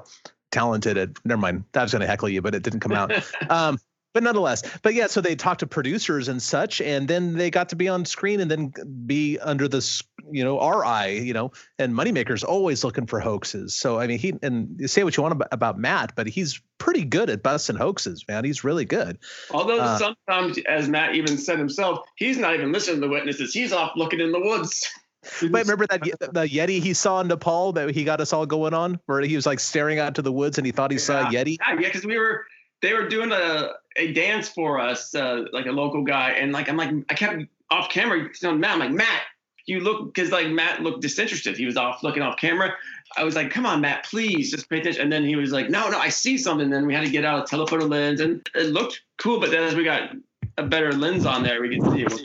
[0.50, 3.10] talented at never mind i was going to heckle you but it didn't come out
[3.48, 3.78] um,
[4.12, 7.70] but nonetheless, but yeah, so they talked to producers and such, and then they got
[7.70, 8.72] to be on screen and then
[9.06, 13.74] be under this, you know, our eye, you know, and Moneymaker's always looking for hoaxes.
[13.74, 16.60] So I mean, he and you say what you want about, about Matt, but he's
[16.78, 18.44] pretty good at busting hoaxes, man.
[18.44, 19.18] He's really good.
[19.50, 23.54] Although uh, sometimes, as Matt even said himself, he's not even listening to the witnesses.
[23.54, 24.88] He's off looking in the woods.
[25.40, 28.74] But remember that the Yeti he saw in Nepal that he got us all going
[28.74, 31.00] on, where he was like staring out to the woods and he thought he yeah.
[31.00, 31.58] saw a Yeti.
[31.60, 32.44] Yeah, because we were
[32.82, 36.68] they were doing a a dance for us, uh, like a local guy, and like
[36.68, 39.22] I'm like I kept off camera telling Matt, I'm like Matt,
[39.66, 41.56] you look because like Matt looked disinterested.
[41.56, 42.74] He was off looking off camera.
[43.16, 45.02] I was like, come on, Matt, please just pay attention.
[45.02, 46.64] And then he was like, no, no, I see something.
[46.64, 49.38] And then we had to get out a telephoto lens, and it looked cool.
[49.38, 50.10] But then as we got
[50.58, 52.20] a better lens on there, we could see it.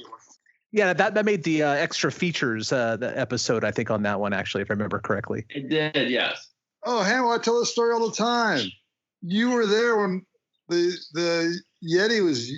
[0.71, 3.63] Yeah, that that made the uh, extra features uh, the episode.
[3.63, 5.45] I think on that one actually, if I remember correctly.
[5.49, 6.49] It did, yes.
[6.83, 8.69] Oh, Hammel, I tell this story all the time.
[9.21, 10.25] You were there when
[10.69, 12.51] the the Yeti was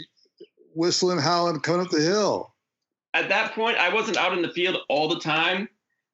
[0.75, 2.53] whistling, howling, coming up the hill.
[3.13, 5.67] At that point, I wasn't out in the field all the time.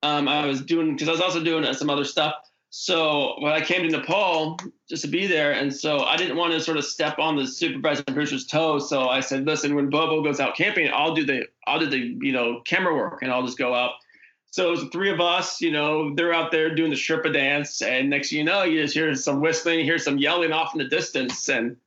[0.04, 2.36] Um, I was doing because I was also doing some other stuff.
[2.70, 6.52] So when I came to Nepal just to be there, and so I didn't want
[6.54, 8.90] to sort of step on the supervisor producer's toes.
[8.90, 12.18] So I said, listen, when Bobo goes out camping, I'll do the I'll do the
[12.20, 13.92] you know camera work, and I'll just go out.
[14.52, 17.82] So it was three of us, you know, they're out there doing the Sherpa dance,
[17.82, 20.80] and next you know, you just hear some whistling, you hear some yelling off in
[20.80, 21.78] the distance, and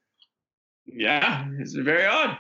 [0.92, 2.38] yeah, it's very odd.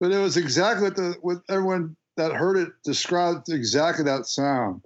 [0.00, 4.82] But it was exactly what the what everyone that heard it described exactly that sound.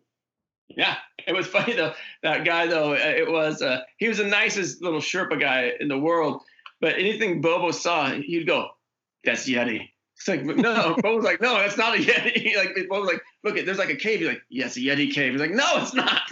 [0.69, 0.97] Yeah,
[1.27, 1.95] it was funny though.
[2.23, 5.89] That guy though, uh, it was uh, he was the nicest little Sherpa guy in
[5.89, 6.43] the world.
[6.81, 8.71] But anything Bobo saw, he'd go,
[9.25, 12.55] "That's Yeti." It's like, no, Bobo's like, no, that's not a Yeti.
[12.57, 14.21] Like, Bobo's like, look, there's like a cave.
[14.21, 15.33] He's like, yes, a Yeti cave.
[15.33, 16.23] He's like, no, it's not.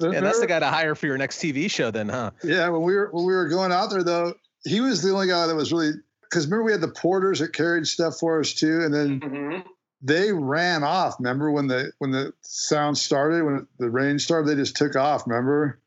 [0.00, 2.30] Yeah, that's the guy to hire for your next TV show, then, huh?
[2.42, 5.28] Yeah, when we were when we were going out there though, he was the only
[5.28, 8.52] guy that was really because remember we had the porters that carried stuff for us
[8.52, 9.60] too, and then mm-hmm.
[10.02, 11.16] they ran off.
[11.18, 15.26] Remember when the when the sound started, when the rain started, they just took off.
[15.26, 15.80] Remember?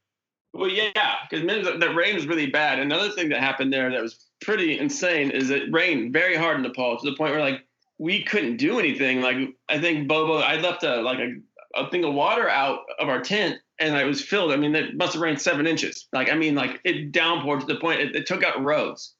[0.53, 2.79] Well, yeah, because the rain was really bad.
[2.79, 6.63] Another thing that happened there that was pretty insane is it rained very hard in
[6.63, 7.65] Nepal to the point where like
[7.99, 9.21] we couldn't do anything.
[9.21, 11.35] Like I think Bobo, I left a like a,
[11.75, 14.51] a thing of water out of our tent and it was filled.
[14.51, 16.07] I mean, it must have rained seven inches.
[16.11, 19.13] Like I mean, like it downpoured to the point it, it took out roads.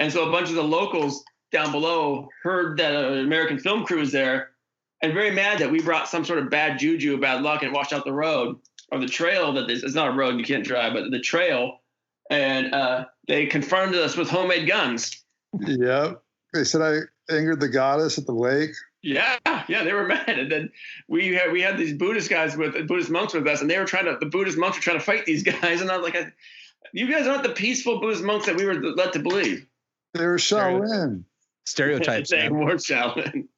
[0.00, 4.00] And so a bunch of the locals down below heard that an American film crew
[4.00, 4.52] was there
[5.02, 7.92] and very mad that we brought some sort of bad juju, bad luck, and washed
[7.92, 8.58] out the road
[8.90, 11.80] or the trail that is, it's not a road you can't drive, but the trail.
[12.30, 15.22] And uh, they confronted us with homemade guns.
[15.58, 16.22] Yep.
[16.54, 18.70] They said I angered the goddess at the lake.
[19.02, 19.36] Yeah,
[19.68, 20.70] yeah, they were mad, and then
[21.08, 23.84] we had we had these Buddhist guys with Buddhist monks with us, and they were
[23.84, 26.32] trying to the Buddhist monks were trying to fight these guys, and I was like,
[26.92, 29.66] "You guys aren't the peaceful Buddhist monks that we were led to believe."
[30.14, 31.24] They were Shaolin.
[31.64, 32.30] Stereotypes.
[32.30, 33.48] they were Shaolin.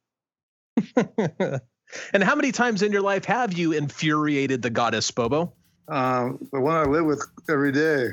[2.13, 5.53] and how many times in your life have you infuriated the goddess Bobo?
[5.89, 8.13] Um, the one I live with every day.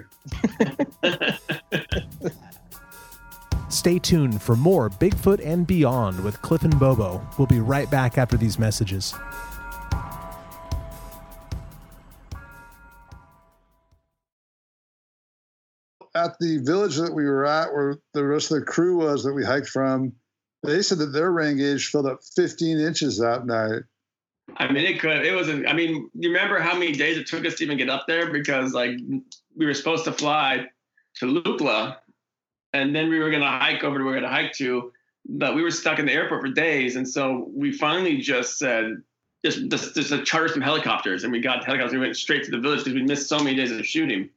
[3.82, 7.20] Stay tuned for more Bigfoot and Beyond with Cliff and Bobo.
[7.40, 9.16] We'll be right back after these messages.
[16.14, 19.34] At the village that we were at, where the rest of the crew was that
[19.34, 20.14] we hiked from,
[20.62, 23.82] they said that their rain gauge filled up 15 inches that night.
[24.58, 25.26] I mean, it could.
[25.26, 25.68] It wasn't.
[25.68, 28.32] I mean, you remember how many days it took us to even get up there
[28.32, 28.92] because like
[29.58, 30.68] we were supposed to fly
[31.16, 31.98] to Lukla,
[32.74, 34.92] and then we were going to hike over to where we going to hike to,
[35.26, 39.02] but we were stuck in the airport for days, and so we finally just said.
[39.44, 41.94] Just, just, just a charter some helicopters, and we got helicopters.
[41.94, 44.30] We went straight to the village because we missed so many days of shooting.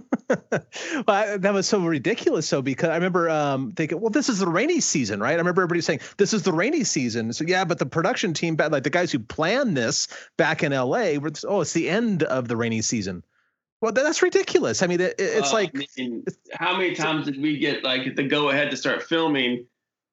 [0.28, 2.46] well, I, that was so ridiculous.
[2.46, 5.32] So because I remember um, thinking, well, this is the rainy season, right?
[5.32, 7.32] I remember everybody saying this is the rainy season.
[7.32, 11.18] So yeah, but the production team, like the guys who planned this back in L.A.,
[11.18, 13.22] were oh, it's the end of the rainy season.
[13.82, 14.80] Well, that's ridiculous.
[14.80, 18.14] I mean, it, it's uh, like I mean, how many times did we get like
[18.14, 19.66] the go ahead to start filming,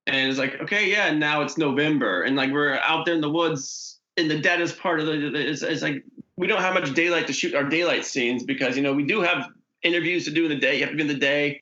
[0.08, 3.30] and it's like, okay, yeah, now it's November, and like we're out there in the
[3.30, 5.36] woods in the deadest part of the.
[5.36, 6.04] It's, it's like
[6.36, 9.22] we don't have much daylight to shoot our daylight scenes because you know we do
[9.22, 9.50] have
[9.84, 10.74] interviews to do in the day.
[10.74, 11.62] You have to be in the day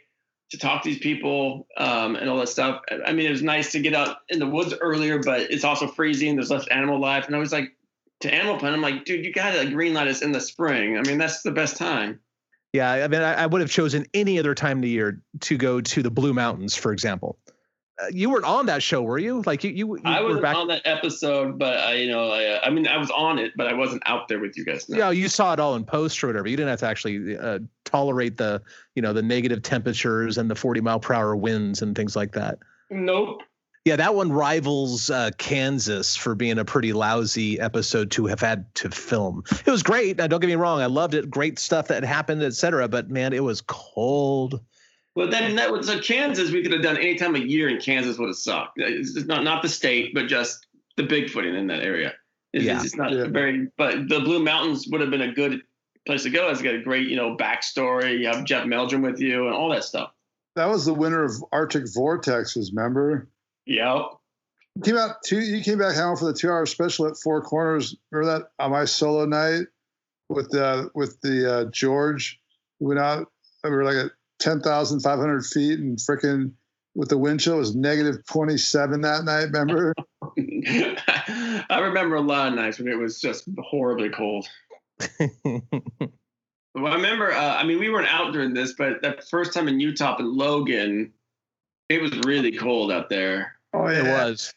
[0.52, 2.84] to talk to these people um, and all that stuff.
[3.06, 5.88] I mean, it was nice to get out in the woods earlier, but it's also
[5.88, 6.38] freezing.
[6.38, 7.74] There's less animal life, and I was like,
[8.22, 10.42] to Animal Planet, I'm like, dude, you got to like, green light us in the
[10.42, 10.98] spring.
[10.98, 12.20] I mean, that's the best time.
[12.74, 15.58] Yeah, I mean, I, I would have chosen any other time of the year to
[15.58, 17.38] go to the Blue Mountains, for example.
[18.00, 19.42] uh, you weren't on that show, were you?
[19.46, 20.56] Like you, you, you I wasn't back.
[20.56, 23.68] on that episode, but I, you know, I, I mean, I was on it, but
[23.68, 24.88] I wasn't out there with you guys.
[24.88, 24.98] No.
[24.98, 26.48] Yeah, you saw it all in post or whatever.
[26.48, 28.62] You didn't have to actually uh, tolerate the,
[28.94, 32.34] you know, the negative temperatures and the 40 mile per hour winds and things like
[32.34, 32.60] that.
[32.92, 33.42] Nope.
[33.88, 38.66] Yeah, that one rivals uh, Kansas for being a pretty lousy episode to have had
[38.76, 39.44] to film.
[39.66, 40.18] It was great.
[40.18, 40.82] Now, don't get me wrong.
[40.82, 41.30] I loved it.
[41.30, 42.90] Great stuff that happened, etc.
[42.90, 44.60] But man, it was cold.
[45.16, 46.52] Well, then that was so Kansas.
[46.52, 48.74] We could have done any time of year in Kansas would have sucked.
[48.76, 52.14] It's not not the state, but just the Bigfooting in that area.
[52.52, 52.84] It's, Yeah.
[52.84, 53.28] it's not Yeah.
[53.30, 53.68] very.
[53.78, 55.62] But the Blue Mountains would have been a good
[56.06, 56.50] place to go.
[56.50, 58.20] It's got a great, you know, backstory.
[58.20, 60.12] You have Jeff Meldrum with you and all that stuff.
[60.58, 63.30] That was the winner of Arctic Vortexes, remember?
[63.68, 64.02] Yep.
[64.76, 67.42] You came out two you came back home for the two hour special at Four
[67.42, 67.96] Corners.
[68.12, 69.68] Remember that on my solo night
[70.30, 72.40] with the with the uh, George?
[72.80, 73.28] We went out
[73.64, 76.52] we were like at ten thousand five hundred feet and freaking
[76.96, 79.94] with the wind chill it was negative twenty seven that night, remember?
[81.70, 84.48] I remember a lot of nights when it was just horribly cold.
[86.78, 87.34] Well, I remember.
[87.34, 90.38] Uh, I mean, we weren't out during this, but that first time in Utah in
[90.38, 91.12] Logan,
[91.90, 93.57] it was really cold out there.
[93.74, 94.54] Oh it was.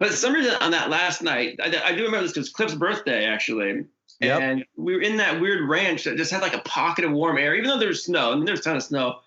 [0.00, 3.26] But some reason on that last night, I, I do remember this because Cliff's birthday
[3.26, 3.84] actually.
[4.20, 4.40] Yep.
[4.40, 7.38] And we were in that weird ranch that just had like a pocket of warm
[7.38, 8.32] air, even though there was snow.
[8.32, 9.20] I mean, there was a ton of snow.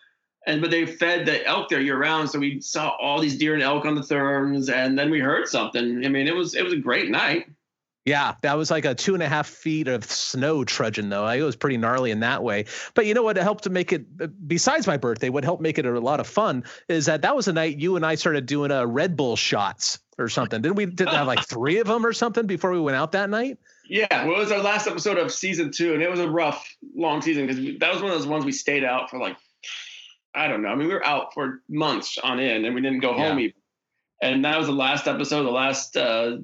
[0.45, 3.53] And but they fed the elk there year round, so we saw all these deer
[3.53, 6.05] and elk on the therms, and then we heard something.
[6.05, 7.47] I mean, it was it was a great night.
[8.07, 11.27] Yeah, that was like a two and a half feet of snow trudging though.
[11.27, 12.63] It was pretty gnarly in that way.
[12.93, 15.77] But you know what helped to make it, uh, besides my birthday, what helped make
[15.77, 18.45] it a lot of fun is that that was a night you and I started
[18.45, 20.61] doing a Red Bull shots or something.
[20.61, 20.85] Didn't we?
[20.85, 23.57] Did have like three of them or something before we went out that night?
[23.89, 26.65] Yeah, well, it was our last episode of season two, and it was a rough,
[26.95, 29.35] long season because that was one of those ones we stayed out for like,
[30.33, 30.69] I don't know.
[30.69, 33.45] I mean, we were out for months on end, and we didn't go home Yeah.
[33.45, 33.56] even.
[34.21, 36.37] And that was the last episode, the last, uh,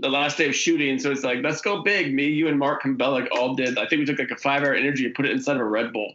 [0.00, 0.98] the last day of shooting.
[0.98, 2.14] So it's like, let's go big.
[2.14, 3.78] Me, you, and Mark Kumbelek all did.
[3.78, 5.92] I think we took like a five-hour energy and put it inside of a Red
[5.92, 6.14] Bull.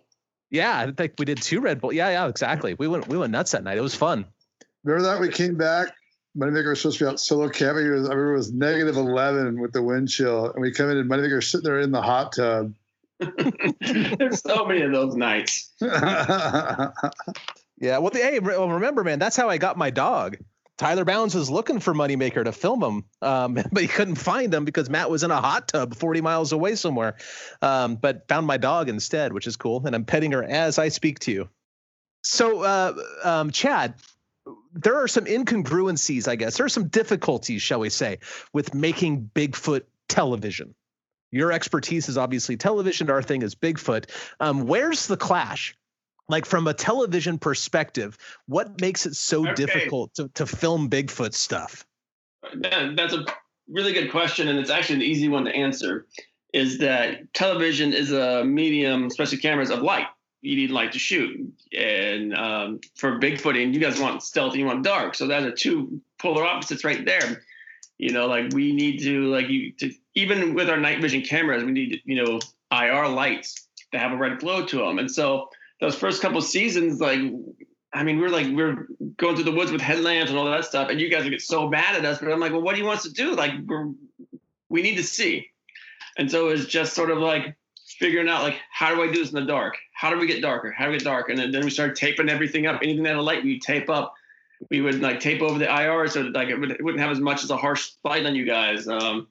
[0.50, 1.91] Yeah, I think we did two Red Bull.
[1.91, 2.74] Yeah, yeah, exactly.
[2.76, 3.78] We went we went nuts that night.
[3.78, 4.26] It was fun.
[4.84, 5.93] Remember that we came back.
[6.38, 7.86] Moneymaker was supposed to be out solo camping.
[7.86, 10.52] It was, I remember it was negative 11 with the wind chill.
[10.52, 12.74] And we come in and Moneymaker sitting there in the hot tub.
[13.80, 15.71] There's so many of those nights.
[17.82, 17.97] Yeah.
[17.97, 20.38] Well, the, hey, well, remember, man, that's how I got my dog.
[20.82, 24.65] Tyler Bounds was looking for Moneymaker to film him, um, but he couldn't find him
[24.65, 27.17] because Matt was in a hot tub 40 miles away somewhere.
[27.62, 29.86] Um, but found my dog instead, which is cool.
[29.86, 31.50] And I'm petting her as I speak to you.
[32.24, 33.94] So, uh, um, Chad,
[34.74, 36.58] there are some incongruencies, I guess.
[36.58, 38.17] There are some difficulties, shall we say,
[38.52, 40.74] with making Bigfoot television.
[41.30, 43.12] Your expertise is obviously television.
[43.12, 44.10] Our thing is Bigfoot.
[44.39, 45.76] Um, where's the clash?
[46.32, 48.17] Like from a television perspective,
[48.48, 49.54] what makes it so Okay.
[49.54, 51.86] difficult to, to film Bigfoot stuff?
[52.56, 53.26] That, that's a
[53.67, 56.08] really good question, and it's actually an easy one to answer.
[56.54, 60.08] Is that television is a medium, especially cameras, of light.
[60.41, 64.84] You need light to shoot, and um, for Bigfooting, you guys want stealth, you want
[64.84, 65.15] dark.
[65.15, 67.44] So that's are two polar opposites right there.
[67.98, 71.63] You know, like we need to, like you, to even with our night vision cameras,
[71.63, 72.39] we need, you know,
[72.72, 74.98] IR lights that have a red glow to them.
[74.98, 75.50] And so
[75.82, 77.20] those first couple seasons, like
[77.94, 80.89] I mean, we're like we're going through the woods with headlamps and all that stuff,
[80.89, 82.20] and you guys would get so mad at us.
[82.20, 83.36] But I'm like, well, what do you want us to do?
[83.36, 83.91] Like, we're
[84.70, 85.48] we need to see,
[86.17, 87.58] and so it's just sort of like
[88.00, 89.78] figuring out like how do I do this in the dark?
[89.94, 90.72] How do we get darker?
[90.72, 91.30] How do we get dark?
[91.30, 92.80] And then, then we started taping everything up.
[92.82, 94.13] Anything that had a light, we tape up.
[94.70, 97.12] We would like tape over the IR so that, like it, would, it wouldn't have
[97.12, 98.88] as much as a harsh light on you guys.
[98.88, 99.28] Um,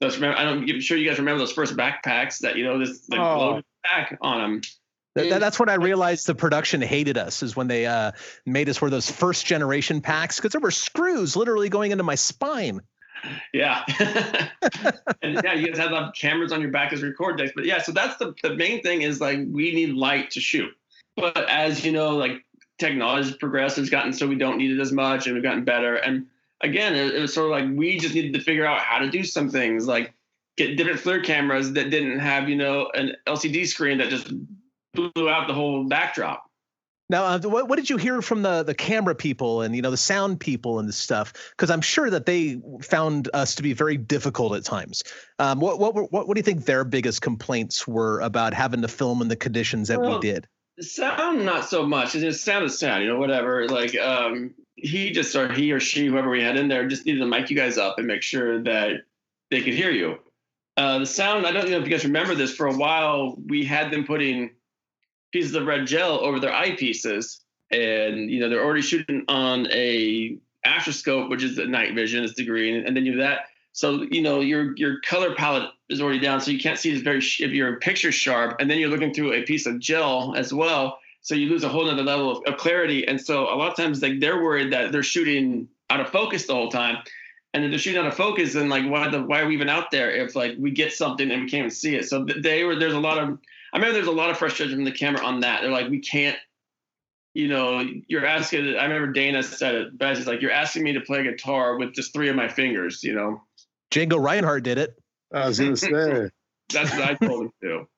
[0.00, 2.78] those remember, I don't, I'm sure you guys remember those first backpacks that you know
[2.78, 3.62] this like, Oh.
[3.82, 4.60] back on them.
[5.16, 8.12] That, that- that's when I realized the production hated us is when they uh,
[8.44, 12.14] made us wear those first generation packs because there were screws literally going into my
[12.14, 12.82] spine.
[13.54, 13.82] Yeah.
[15.22, 17.52] and yeah, you guys have uh, cameras on your back as record decks.
[17.56, 20.70] But yeah, so that's the, the main thing is like we need light to shoot.
[21.16, 22.44] But as you know, like
[22.78, 25.64] technology has progressed, it's gotten so we don't need it as much and we've gotten
[25.64, 25.96] better.
[25.96, 26.26] And
[26.60, 29.08] again, it, it was sort of like we just needed to figure out how to
[29.08, 30.12] do some things like
[30.58, 34.30] get different FLIR cameras that didn't have, you know, an LCD screen that just
[34.96, 36.42] blew out the whole backdrop.
[37.08, 39.92] Now, uh, what, what did you hear from the the camera people and you know
[39.92, 41.32] the sound people and the stuff?
[41.50, 45.04] Because I'm sure that they found us to be very difficult at times.
[45.38, 48.88] Um, what, what what what do you think their biggest complaints were about having to
[48.88, 50.48] film in the conditions that we Well, did?
[50.80, 55.10] sound not so much it's just sound is sound you know whatever like um he
[55.10, 57.56] just or he or she whoever we had in there just needed to mic you
[57.56, 58.96] guys up and make sure that
[59.50, 60.18] they could hear you
[60.76, 63.64] uh the sound i don't know if you guys remember this for a while we
[63.64, 64.50] had them putting
[65.32, 70.38] pieces of red gel over their eyepieces and you know they're already shooting on a
[70.64, 73.40] astroscope, which is the night vision, it's the green, and then you have that.
[73.72, 77.00] So you know your your color palette is already down, so you can't see as
[77.00, 80.34] very sh- if your picture sharp, and then you're looking through a piece of gel
[80.36, 83.06] as well, so you lose a whole other level of, of clarity.
[83.06, 86.46] And so a lot of times like they're worried that they're shooting out of focus
[86.46, 86.98] the whole time,
[87.52, 89.68] and if they're shooting out of focus, then like why the why are we even
[89.68, 92.08] out there if like we get something and we can't even see it?
[92.08, 93.38] So they were there's a lot of
[93.76, 95.60] I remember there's a lot of frustration from the camera on that.
[95.60, 96.38] They're like we can't
[97.34, 98.76] you know, you're asking.
[98.78, 100.20] I remember Dana said it best.
[100.20, 103.04] It's like you're asking me to play guitar with just three of my fingers.
[103.04, 103.42] You know,
[103.90, 104.98] Django Reinhardt did it.
[105.30, 105.90] I was gonna say.
[106.72, 107.88] That's what I told him too.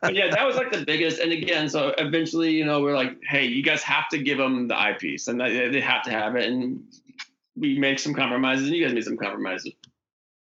[0.00, 1.20] but yeah, that was like the biggest.
[1.20, 4.68] And again, so eventually, you know, we're like, hey, you guys have to give them
[4.68, 6.48] the eyepiece, and they have to have it.
[6.48, 6.84] And
[7.54, 9.74] we make some compromises, and you guys made some compromises.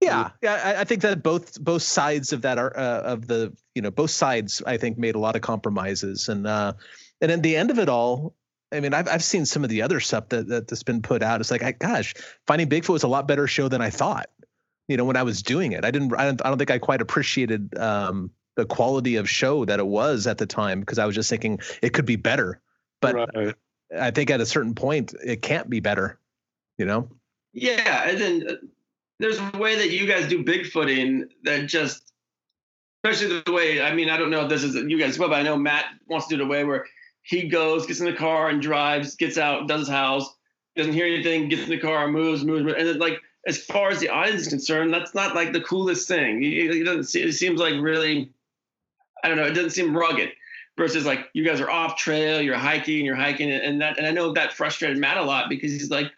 [0.02, 3.56] Yeah, yeah, I, I think that both both sides of that are uh, of the
[3.76, 6.74] you know both sides I think made a lot of compromises, and uh,
[7.22, 8.34] and at the end of it all,
[8.72, 11.42] I mean, I've I've seen some of the other stuff that that's been put out.
[11.42, 12.14] It's like, I, gosh,
[12.48, 14.30] Finding Bigfoot was a lot better show than I thought.
[14.88, 16.14] You know, when I was doing it, I didn't.
[16.16, 19.88] I don't, I don't think I quite appreciated um, the quality of show that it
[19.88, 22.60] was at the time because I was just thinking it could be better.
[23.02, 23.56] But right.
[23.98, 26.18] I think at a certain point, it can't be better.
[26.78, 27.10] You know.
[27.54, 28.54] Yeah, and then uh,
[29.22, 32.12] there's a way that you guys do Bigfooting that just,
[33.04, 33.82] especially the way.
[33.82, 35.86] I mean, I don't know if this is you guys well, but I know Matt
[36.08, 36.86] wants to do the way where
[37.22, 40.36] he goes, gets in the car and drives, gets out, does his house,
[40.76, 44.00] doesn't hear anything, gets in the car, moves, moves, and then like as far as
[44.00, 46.44] the audience is concerned, that's not like the coolest thing.
[46.44, 47.06] It, doesn't.
[47.06, 48.32] See, it seems like really,
[49.24, 49.46] I don't know.
[49.46, 50.32] It doesn't seem rugged.
[50.78, 53.98] Versus like you guys are off trail, you're hiking, you're hiking, and that.
[53.98, 56.12] And I know that frustrated Matt a lot because he's like,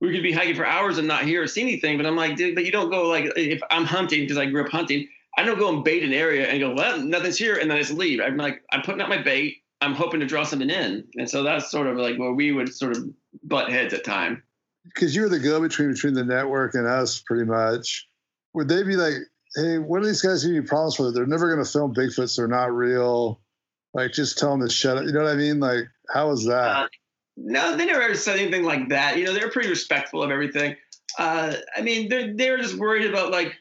[0.00, 1.96] we could be hiking for hours and not hear or see anything.
[1.96, 4.64] But I'm like, dude, but you don't go like if I'm hunting because I grew
[4.64, 5.08] up hunting.
[5.36, 7.80] I don't go and bait an area and go, well, nothing's here, and then I
[7.80, 8.20] just leave.
[8.20, 9.58] I'm like, I'm putting out my bait.
[9.80, 11.04] I'm hoping to draw something in.
[11.16, 13.04] And so that's sort of like where we would sort of
[13.44, 14.42] butt heads at time.
[14.84, 18.08] Because you're the go between between the network and us, pretty much.
[18.54, 19.14] Would they be like,
[19.54, 21.12] hey, what are these guys giving you problems for?
[21.12, 22.36] They're never going to film Bigfoots.
[22.36, 23.40] They're not real.
[23.94, 25.04] Like, just tell them to shut up.
[25.04, 25.60] You know what I mean?
[25.60, 26.76] Like, how was that?
[26.76, 26.88] Uh,
[27.40, 29.16] no, they never said anything like that.
[29.16, 30.76] You know, they're pretty respectful of everything.
[31.18, 33.54] Uh, I mean, they're they're just worried about like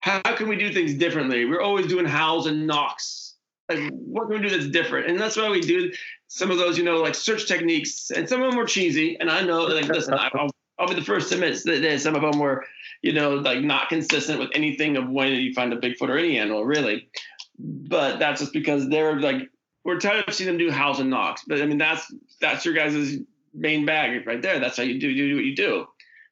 [0.00, 1.44] how can we do things differently.
[1.44, 3.22] We're always doing howls and knocks
[3.68, 5.08] like what can we do that's different?
[5.08, 5.92] And that's why we do
[6.28, 9.18] some of those, you know, like search techniques, and some of them were cheesy.
[9.20, 12.22] And I know, like, listen, I'll, I'll be the first to admit that some of
[12.22, 12.64] them were,
[13.02, 16.38] you know, like not consistent with anything of when you find a Bigfoot or any
[16.38, 17.08] animal, really.
[17.58, 19.48] But that's just because they're like
[19.84, 21.42] we're tired of seeing them do howls and knocks.
[21.46, 22.12] But I mean, that's
[22.42, 23.16] that's your guys'
[23.54, 24.58] main bag right there.
[24.58, 25.86] That's how you do you do what you do.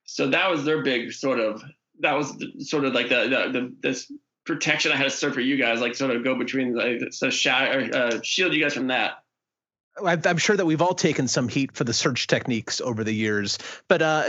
[0.05, 1.63] So that was their big sort of
[2.01, 4.13] that was sort of like the the, the this
[4.45, 7.31] protection I had to serve for you guys, like sort of go between like so
[7.31, 9.23] sh- uh, shield you guys from that.
[10.05, 13.59] I'm sure that we've all taken some heat for the search techniques over the years,
[13.87, 14.25] but uh,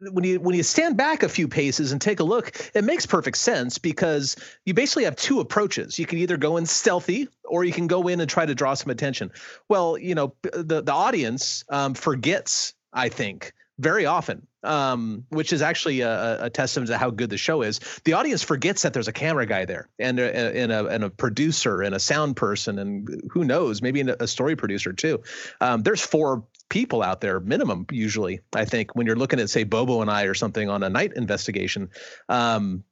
[0.00, 3.06] when you when you stand back a few paces and take a look, it makes
[3.06, 5.98] perfect sense because you basically have two approaches.
[5.98, 8.74] You can either go in stealthy or you can go in and try to draw
[8.74, 9.32] some attention.
[9.68, 15.62] Well, you know, the the audience um, forgets, I think, very often, um, which is
[15.62, 17.80] actually a, a, testament to how good the show is.
[18.04, 21.10] The audience forgets that there's a camera guy there and a, and a, and a
[21.10, 25.22] producer and a sound person and who knows, maybe a story producer too.
[25.60, 28.40] Um, there's four people out there minimum usually.
[28.54, 31.12] I think when you're looking at say Bobo and I or something on a night
[31.14, 31.90] investigation.
[32.28, 32.84] Um,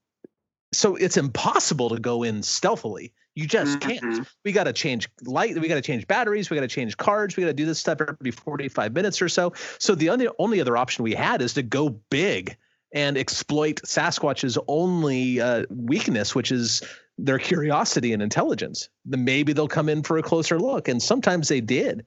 [0.73, 4.07] so it's impossible to go in stealthily you just mm-hmm.
[4.09, 4.29] can't.
[4.45, 5.57] We got to change light.
[5.61, 6.49] We got to change batteries.
[6.49, 7.37] We got to change cards.
[7.37, 9.53] We got to do this stuff every 45 minutes or so.
[9.79, 12.57] So the only, only other option we had is to go big
[12.95, 16.83] and exploit Sasquatch's only uh, weakness, which is
[17.19, 18.89] their curiosity and intelligence.
[19.05, 22.07] Maybe they'll come in for a closer look, and sometimes they did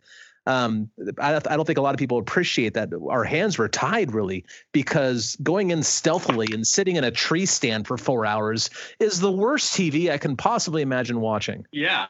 [0.49, 0.89] um,
[1.19, 4.45] I, I don't think a lot of people appreciate that our hands were tied really
[4.71, 9.31] because going in stealthily and sitting in a tree stand for four hours is the
[9.31, 11.65] worst TV I can possibly imagine watching.
[11.71, 12.07] Yeah.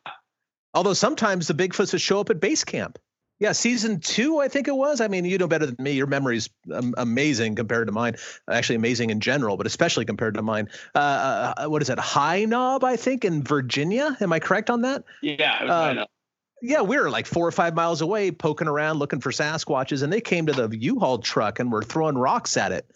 [0.74, 2.98] Although sometimes the Bigfoots would show up at base camp.
[3.40, 5.00] Yeah, season two, I think it was.
[5.00, 5.92] I mean, you know better than me.
[5.92, 8.16] Your memory's um, amazing compared to mine.
[8.52, 10.68] Actually, amazing in general, but especially compared to mine.
[10.94, 12.00] Uh, uh, what is it?
[12.00, 14.18] High Knob, I think, in Virginia.
[14.20, 15.06] Am I correct on that?
[15.22, 16.10] Yeah, it was uh, High Knob
[16.62, 20.12] yeah, we were like four or five miles away poking around looking for Sasquatches, and
[20.12, 22.90] they came to the U-Haul truck and were throwing rocks at it.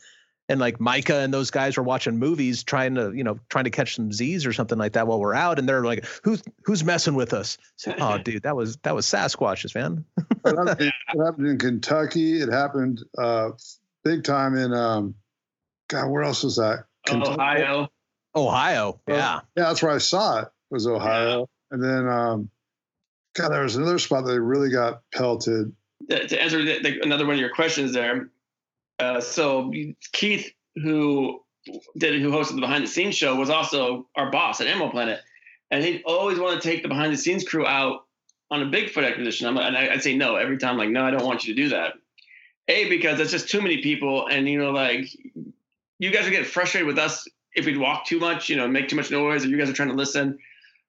[0.49, 3.69] And like Micah and those guys were watching movies, trying to, you know, trying to
[3.69, 5.57] catch some Z's or something like that while we're out.
[5.57, 9.05] And they're like, "Who's who's messing with us?" So, oh, dude, that was that was
[9.05, 10.03] Sasquatches, man.
[10.17, 12.41] it, happened, it, happened, in Kentucky.
[12.41, 13.51] It happened uh,
[14.03, 15.15] big time in um,
[15.87, 16.85] God, where else was that?
[17.05, 17.33] Kentucky?
[17.35, 17.89] Ohio.
[18.35, 19.15] Ohio, yeah.
[19.15, 20.47] yeah, that's where I saw it.
[20.71, 21.45] Was Ohio, yeah.
[21.75, 22.49] and then um,
[23.33, 25.73] God, there was another spot that they really got pelted.
[26.09, 28.29] to answer the, the, another one of your questions there.
[28.99, 29.71] Uh, so
[30.11, 31.41] Keith, who
[31.97, 35.19] did who hosted the behind the scenes show, was also our boss at Animal Planet,
[35.71, 38.05] and he'd always want to take the behind the scenes crew out
[38.51, 39.47] on a Bigfoot expedition.
[39.47, 40.77] I'm, and I'd say no every time.
[40.77, 41.93] Like, no, I don't want you to do that.
[42.67, 45.07] A because it's just too many people, and you know, like
[45.99, 48.87] you guys are getting frustrated with us if we'd walk too much, you know, make
[48.87, 50.37] too much noise, or you guys are trying to listen.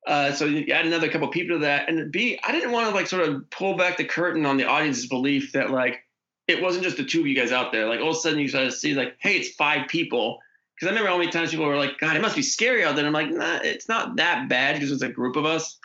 [0.06, 2.94] Uh, so you add another couple people to that, and B, I didn't want to
[2.94, 6.04] like sort of pull back the curtain on the audience's belief that like
[6.46, 7.88] it wasn't just the two of you guys out there.
[7.88, 10.40] Like all of a sudden you start to see like, hey, it's five people.
[10.74, 12.96] Because I remember how many times people were like, God, it must be scary out
[12.96, 13.06] there.
[13.06, 15.78] And I'm like, nah, it's not that bad because it's a group of us.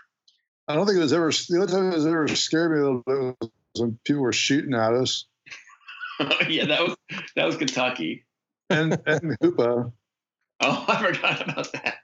[0.67, 2.81] I don't think it was ever the only time it was ever scared me a
[2.81, 5.25] little bit was when people were shooting at us.
[6.47, 6.95] yeah, that was
[7.35, 8.25] that was Kentucky.
[8.69, 9.91] And and Hoopa.
[10.61, 11.99] Oh, I forgot about that.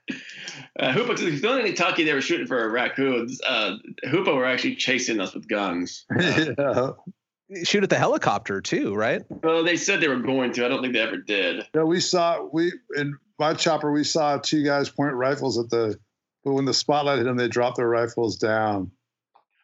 [0.78, 3.40] Uh, Hoopa, because if in Kentucky, they were shooting for raccoons.
[3.46, 6.04] Uh, Hoopa were actually chasing us with guns.
[6.16, 6.92] Uh,
[7.48, 7.62] yeah.
[7.62, 9.22] Shoot at the helicopter too, right?
[9.28, 10.64] Well, they said they were going to.
[10.64, 11.64] I don't think they ever did.
[11.74, 13.92] No, we saw we in my chopper.
[13.92, 15.96] We saw two guys point rifles at the.
[16.44, 18.90] But when the spotlight hit them, they dropped their rifles down.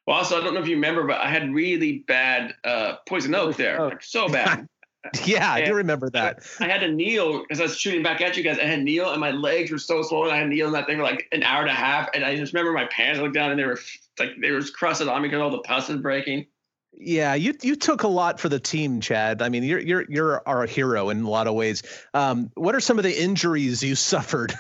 [0.07, 3.35] Well, also, I don't know if you remember, but I had really bad uh, poison
[3.35, 3.89] oak there, oh.
[3.89, 4.69] like so bad.
[5.25, 6.45] yeah, I do remember that.
[6.61, 8.59] I had to kneel because I was shooting back at you guys.
[8.59, 10.33] I had to kneel, and my legs were so swollen.
[10.33, 12.25] I had to kneel in that thing for like an hour and a half, and
[12.25, 13.81] I just remember my pants looked down, and they were
[14.19, 16.47] like they were crusted on me because all the pus was breaking.
[16.95, 19.43] Yeah, you you took a lot for the team, Chad.
[19.43, 21.83] I mean, you're you're you're our hero in a lot of ways.
[22.15, 24.55] Um, what are some of the injuries you suffered?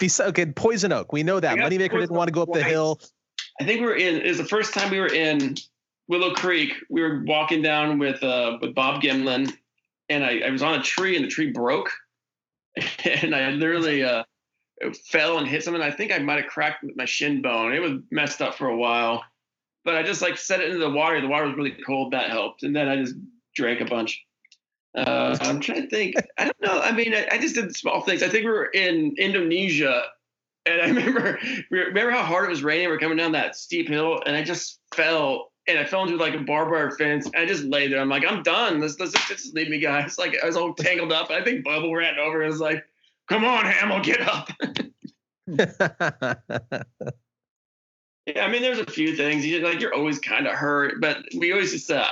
[0.00, 1.56] Okay, poison oak, we know that.
[1.58, 3.00] Moneymaker didn't want to go up the hill.
[3.60, 4.16] I think we were in.
[4.16, 5.56] It was the first time we were in
[6.08, 6.74] Willow Creek.
[6.90, 9.52] We were walking down with uh, with Bob Gimlin,
[10.08, 11.90] and I, I was on a tree, and the tree broke,
[13.04, 14.24] and I literally uh,
[15.10, 15.82] fell and hit something.
[15.82, 17.72] I think I might have cracked my shin bone.
[17.72, 19.24] It was messed up for a while,
[19.84, 21.20] but I just like set it into the water.
[21.20, 22.12] The water was really cold.
[22.12, 23.14] That helped, and then I just
[23.54, 24.24] drank a bunch.
[24.94, 26.16] Uh, I'm trying to think.
[26.36, 26.80] I don't know.
[26.80, 28.22] I mean, I, I, just did small things.
[28.22, 30.04] I think we were in Indonesia
[30.66, 31.38] and I remember,
[31.70, 32.88] remember how hard it was raining.
[32.88, 36.34] We're coming down that steep hill, and I just fell, and I fell into like
[36.34, 37.26] a barbed wire fence.
[37.26, 38.00] And I just lay there.
[38.00, 38.80] I'm like, I'm done.
[38.80, 40.18] Let's, let's just leave me, guys.
[40.22, 41.30] Like I was all tangled up.
[41.30, 42.42] I think Bobo ran over.
[42.42, 42.84] and was like,
[43.28, 44.48] "Come on, Hammel, get up."
[48.26, 49.44] yeah, I mean, there's a few things.
[49.44, 51.90] You like you're always kind of hurt, but we always just.
[51.90, 52.06] Uh,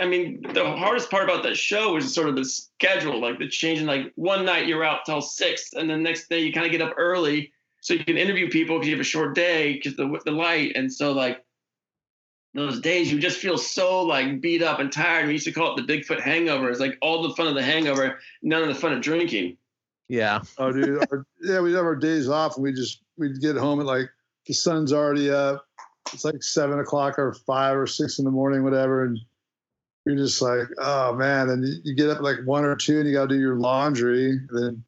[0.00, 3.48] I mean, the hardest part about that show was sort of the schedule, like the
[3.48, 3.86] changing.
[3.86, 6.80] Like one night you're out till six, and the next day you kind of get
[6.80, 10.20] up early so you can interview people because you have a short day because the
[10.24, 11.44] the light, and so like
[12.58, 15.26] those days you just feel so like beat up and tired.
[15.26, 16.70] We used to call it the Bigfoot hangover.
[16.70, 19.56] It's like all the fun of the hangover, none of the fun of drinking.
[20.08, 20.42] Yeah.
[20.58, 21.04] Oh, dude.
[21.10, 24.08] our, yeah, we'd have our days off, and we just we'd get home at like
[24.46, 25.66] the sun's already up.
[26.12, 29.18] It's like seven o'clock or five or six in the morning, whatever, and
[30.04, 31.50] you're just like, oh man.
[31.50, 33.56] And you get up at like one or two, and you got to do your
[33.56, 34.30] laundry.
[34.30, 34.84] And then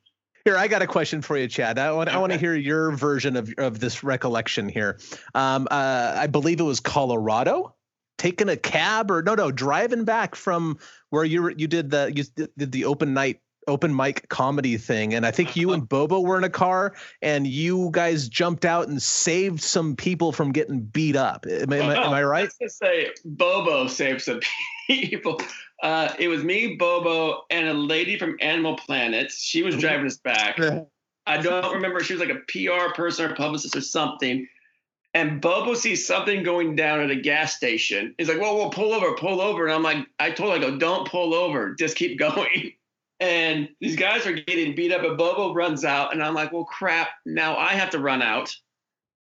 [0.48, 1.78] here, I got a question for you, Chad.
[1.78, 2.16] I want, okay.
[2.16, 4.98] I want to hear your version of, of this recollection here.
[5.34, 7.74] Um, uh, I believe it was Colorado,
[8.16, 10.78] taking a cab or no, no, driving back from
[11.10, 12.24] where you were, you did the you
[12.56, 16.38] did the open night open mic comedy thing and i think you and bobo were
[16.38, 21.14] in a car and you guys jumped out and saved some people from getting beat
[21.14, 24.40] up am, am, am i right let's just say bobo saved some
[24.86, 25.38] people
[25.82, 29.30] uh, it was me, Bobo, and a lady from Animal Planet.
[29.30, 30.58] She was driving us back.
[31.26, 32.00] I don't remember.
[32.00, 34.48] She was like a PR person or publicist or something.
[35.14, 38.14] And Bobo sees something going down at a gas station.
[38.18, 40.70] He's like, "Whoa, whoa, pull over, pull over!" And I'm like, "I told him, I
[40.70, 42.72] go, don't pull over, just keep going."
[43.20, 46.62] And these guys are getting beat up, and Bobo runs out, and I'm like, "Well,
[46.62, 47.08] crap!
[47.26, 48.54] Now I have to run out."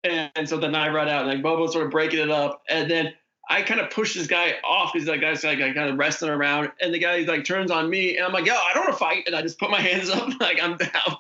[0.04, 2.90] And so then I run out, and like Bobo's sort of breaking it up, and
[2.90, 3.14] then
[3.48, 6.72] I kind of push this guy off because that guy's like kind of wrestling around,
[6.80, 8.98] and the guy like turns on me, and I'm like, "Yo, I don't want to
[8.98, 11.16] fight," and I just put my hands up like I'm down,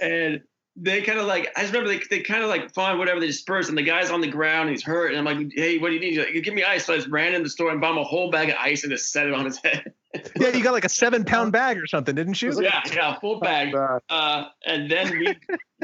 [0.00, 0.42] and
[0.76, 3.28] they kind of like I just remember they, they kind of like find whatever they
[3.28, 5.88] disperse, and the guy's on the ground, and he's hurt, and I'm like, "Hey, what
[5.88, 6.86] do you need?" Like, give me ice.
[6.86, 8.82] So I just ran in the store and bought him a whole bag of ice
[8.82, 9.92] and just set it on his head.
[10.36, 12.60] Yeah, you got like a seven pound bag or something, didn't you?
[12.62, 13.74] Yeah, yeah, full bag.
[13.74, 15.36] Uh, and then we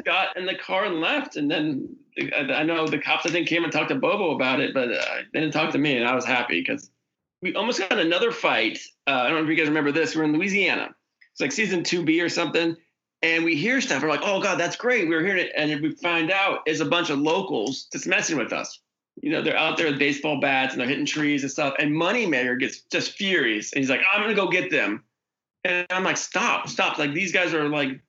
[0.05, 1.97] got in the car and left, and then
[2.35, 5.05] I know the cops I think came and talked to Bobo about it, but uh,
[5.33, 6.91] they didn't talk to me, and I was happy because
[7.43, 8.79] we almost got another fight.
[9.07, 10.15] Uh, I don't know if you guys remember this.
[10.15, 10.95] We are in Louisiana.
[11.33, 12.77] It's like season two B or something,
[13.23, 14.03] and we hear stuff.
[14.03, 16.81] We're like, "Oh God, that's great." We were hearing it, and we find out it's
[16.81, 18.81] a bunch of locals just messing with us.
[19.21, 21.75] You know, they're out there with baseball bats and they're hitting trees and stuff.
[21.79, 25.05] And Moneymaker gets just furious, and he's like, "I'm gonna go get them."
[25.65, 28.01] And I'm like, "Stop, stop!" Like these guys are like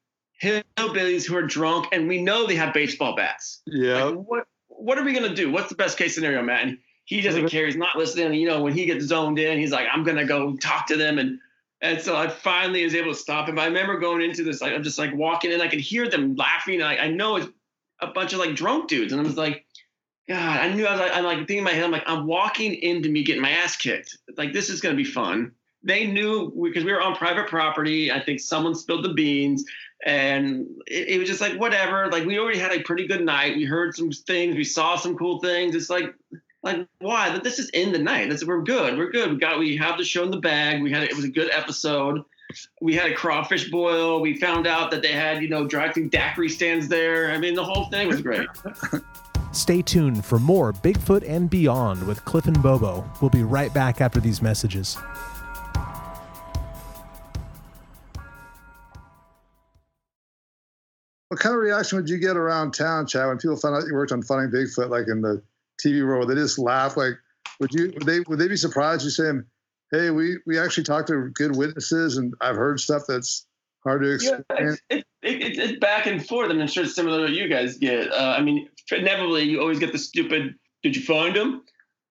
[0.42, 3.62] hillbillies who are drunk, and we know they have baseball bats.
[3.66, 4.04] Yeah.
[4.06, 5.52] Like, what What are we gonna do?
[5.52, 6.64] What's the best case scenario, Matt?
[6.64, 7.48] And he doesn't mm-hmm.
[7.50, 7.66] care.
[7.66, 8.34] He's not listening.
[8.40, 11.20] You know, when he gets zoned in, he's like, I'm gonna go talk to them
[11.20, 11.40] and.
[11.84, 13.58] And so I finally was able to stop him.
[13.58, 16.36] I remember going into this, like, I'm just like walking in, I could hear them
[16.36, 16.76] laughing.
[16.76, 17.48] And I, I know it's
[18.00, 19.12] a bunch of like drunk dudes.
[19.12, 19.66] And I was like,
[20.28, 22.26] God, I knew I was like, I'm like thinking in my head, I'm like, I'm
[22.26, 24.18] walking into me getting my ass kicked.
[24.38, 25.52] Like, this is going to be fun.
[25.84, 28.12] They knew because we were on private property.
[28.12, 29.66] I think someone spilled the beans
[30.06, 32.10] and it, it was just like, whatever.
[32.10, 33.58] Like, we already had a pretty good night.
[33.58, 35.76] We heard some things, we saw some cool things.
[35.76, 36.14] It's like,
[36.64, 39.58] like why that this is in the night That's, we're good we're good we got
[39.58, 42.24] we have the show in the bag we had it was a good episode
[42.82, 46.50] we had a crawfish boil we found out that they had you know drive-through daiquiri
[46.50, 48.48] stands there i mean the whole thing was great
[49.52, 53.10] Stay tuned for more Bigfoot and Beyond with Cliff and Bobo.
[53.22, 54.98] We'll be right back after these messages.
[61.30, 63.94] What kind of reaction would you get around town, Chad, when people found out you
[63.94, 65.42] worked on Finding Bigfoot, like in the
[65.82, 66.30] TV world?
[66.30, 66.98] They just laugh.
[66.98, 67.14] Like,
[67.62, 67.92] would you?
[67.94, 68.20] Would they?
[68.28, 69.06] Would they be surprised?
[69.06, 69.46] You saying,
[69.92, 73.46] "Hey, we we actually talked to good witnesses, and I've heard stuff that's
[73.84, 76.52] hard to explain." Yeah, it's, it, it's back and forth.
[76.52, 78.12] I'm sure it's similar to what you guys get.
[78.12, 80.56] Uh, I mean, inevitably, you always get the stupid.
[80.84, 81.64] Did you find him?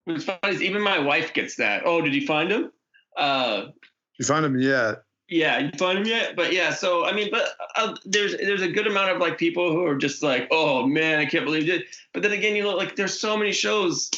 [0.05, 1.83] What's funny is even my wife gets that.
[1.85, 2.71] Oh, did you find him?
[3.17, 3.65] Uh,
[4.17, 5.03] you find him yet?
[5.29, 6.35] Yeah, you find him yet?
[6.35, 9.71] But yeah, so I mean, but uh, there's there's a good amount of like people
[9.71, 11.85] who are just like, oh man, I can't believe it.
[12.13, 14.09] But then again, you know, like there's so many shows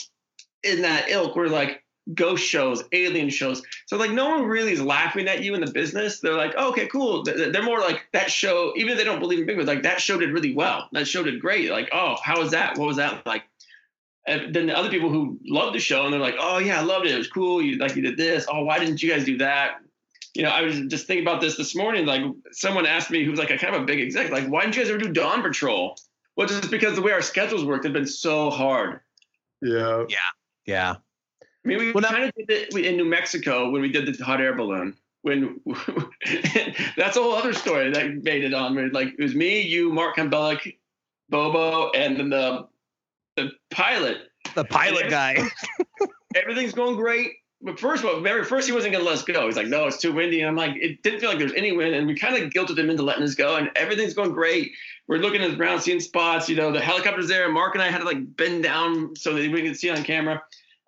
[0.64, 1.83] in that ilk where like
[2.14, 3.62] ghost shows, alien shows.
[3.88, 6.20] So like no one really is laughing at you in the business.
[6.20, 7.24] They're like, oh, okay, cool.
[7.24, 10.20] They're more like that show, even if they don't believe in Bigfoot, like that show
[10.20, 10.90] did really well.
[10.92, 11.70] That show did great.
[11.70, 12.78] Like, oh, how was that?
[12.78, 13.44] What was that like?
[14.26, 16.84] And then the other people who love the show and they're like, oh yeah, I
[16.84, 17.14] loved it.
[17.14, 17.62] It was cool.
[17.62, 18.46] You like you did this.
[18.50, 19.80] Oh, why didn't you guys do that?
[20.34, 22.06] you know, I was just thinking about this this morning.
[22.06, 24.62] Like someone asked me, who was like a kind of a big exec, like, why
[24.62, 25.96] didn't you guys ever do Dawn Patrol?
[26.36, 29.02] Well, just because the way our schedules worked had been so hard.
[29.62, 30.06] Yeah.
[30.10, 30.18] Yeah.
[30.66, 30.96] Yeah.
[31.64, 34.24] I mean, we well, kind of did it in New Mexico when we did the
[34.24, 34.96] hot air balloon.
[35.22, 35.62] When
[36.98, 38.92] that's a whole other story that made it on.
[38.92, 40.78] Like it was me, you, Mark Kambelik,
[41.30, 42.68] Bobo, and then the
[43.38, 44.18] the pilot.
[44.56, 45.38] The pilot guy.
[46.36, 47.32] everything's going great
[47.64, 49.46] but first, well, remember, first he wasn't going to let us go.
[49.46, 50.42] He's like, no, it's too windy.
[50.42, 51.96] And I'm like, it didn't feel like there's any wind.
[51.96, 53.56] And we kind of guilted him into letting us go.
[53.56, 54.74] And everything's going great.
[55.08, 56.50] We're looking at the ground, seeing spots.
[56.50, 57.50] You know, the helicopter's there.
[57.50, 60.44] Mark and I had to like bend down so that we could see on camera.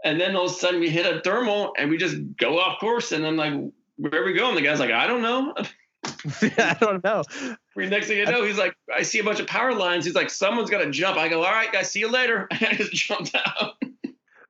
[0.05, 2.79] And then all of a sudden we hit a thermal and we just go off
[2.79, 3.11] course.
[3.11, 3.53] And I'm like,
[3.97, 4.53] where are we going?
[4.53, 5.55] The guy's like, I don't know.
[6.59, 7.23] I don't know.
[7.75, 10.05] We next thing you know, he's like, I see a bunch of power lines.
[10.05, 11.17] He's like, someone's got to jump.
[11.17, 12.47] I go, all right, guys, see you later.
[12.51, 13.81] I just jumped out.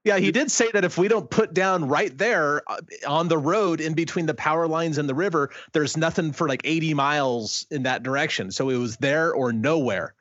[0.03, 2.78] Yeah, he did say that if we don't put down right there uh,
[3.08, 6.62] on the road in between the power lines and the river, there's nothing for like
[6.64, 8.51] 80 miles in that direction.
[8.51, 10.14] So it was there or nowhere.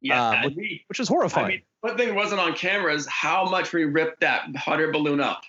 [0.00, 1.46] Yeah, uh, which, mean, which, is horrifying.
[1.46, 4.92] I mean, one thing wasn't on camera is how much we ripped that hot air
[4.92, 5.42] balloon up.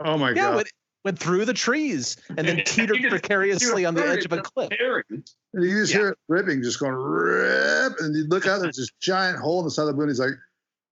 [0.00, 0.56] Oh my yeah, god!
[0.56, 0.72] Went,
[1.04, 4.70] went through the trees and then teetered precariously on the edge of a cliff.
[4.80, 5.24] And
[5.54, 5.98] you just yeah.
[5.98, 8.60] hear it ripping, just going rip, and you look out.
[8.60, 10.08] There's this giant hole in the side of the balloon.
[10.08, 10.32] He's like,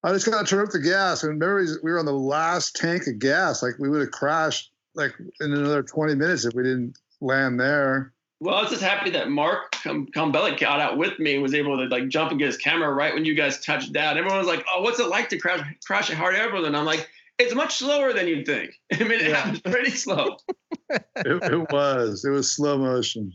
[0.04, 1.22] I just gotta turn up the gas.
[1.22, 3.62] And remember, we were on the last tank of gas.
[3.62, 8.12] Like we would have crashed like in another 20 minutes if we didn't land there.
[8.42, 11.76] Well, I was just happy that Mark Kambelik got out with me and was able
[11.76, 14.18] to like jump and get his camera right when you guys touched down.
[14.18, 16.84] Everyone was like, "Oh, what's it like to crash crash a hard air balloon?" I'm
[16.84, 18.72] like, "It's much slower than you'd think.
[18.92, 19.36] I mean, it yeah.
[19.36, 20.38] happens pretty slow."
[20.90, 22.24] it, it, was.
[22.24, 23.32] It was slow motion.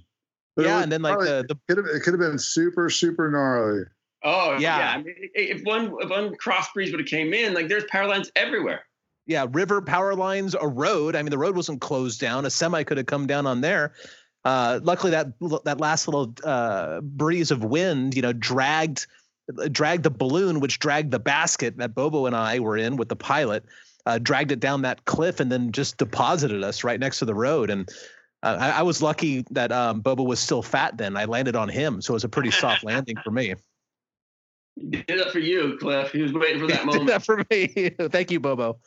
[0.58, 1.54] But yeah, and then like probably, the, the...
[1.54, 3.86] It, could have, it could have been super super gnarly.
[4.26, 4.78] Oh yeah.
[4.78, 4.90] yeah.
[4.90, 8.08] I mean, if one if one cross breeze would have came in, like there's power
[8.08, 8.82] lines everywhere.
[9.26, 11.16] Yeah, river power lines, a road.
[11.16, 12.46] I mean, the road wasn't closed down.
[12.46, 13.94] A semi could have come down on there.
[14.48, 15.28] Uh, luckily, that
[15.66, 19.06] that last little uh, breeze of wind, you know, dragged
[19.72, 23.16] dragged the balloon, which dragged the basket that Bobo and I were in with the
[23.18, 23.66] pilot,
[24.06, 27.36] uh, dragged it down that cliff, and then just deposited us right next to the
[27.36, 27.70] road.
[27.70, 27.90] And
[28.42, 31.18] uh, I, I, was lucky that um, Bobo was still fat then.
[31.18, 33.54] I landed on him, so it was a pretty soft landing for me.
[34.90, 36.14] Did that for you, Cliff.
[36.14, 37.08] He was waiting for that moment.
[37.08, 37.90] Did that for me.
[38.12, 38.80] Thank you, Bobo.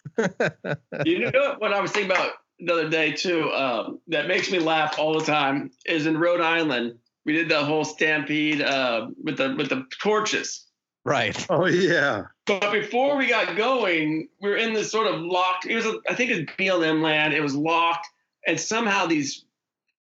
[1.04, 2.30] you know what I was thinking about
[2.64, 3.50] the other day too?
[3.52, 5.70] Um, that makes me laugh all the time.
[5.86, 6.98] Is in Rhode Island.
[7.24, 10.66] We did the whole stampede uh, with the with the torches.
[11.04, 11.46] Right.
[11.50, 12.24] Oh yeah.
[12.46, 15.66] But before we got going, we were in this sort of locked.
[15.66, 17.32] It was, a, I think, it's BLM land.
[17.32, 18.08] It was locked,
[18.46, 19.44] and somehow these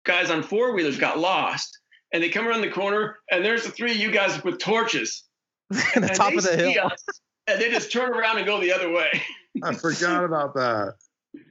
[0.03, 1.77] guys on four wheelers got lost.
[2.11, 5.25] And they come around the corner, and there's the three of you guys with torches
[5.69, 6.87] the top of the hill.
[6.87, 7.03] Us,
[7.45, 9.21] and they just turn around and go the other way.
[9.61, 10.95] I forgot about that.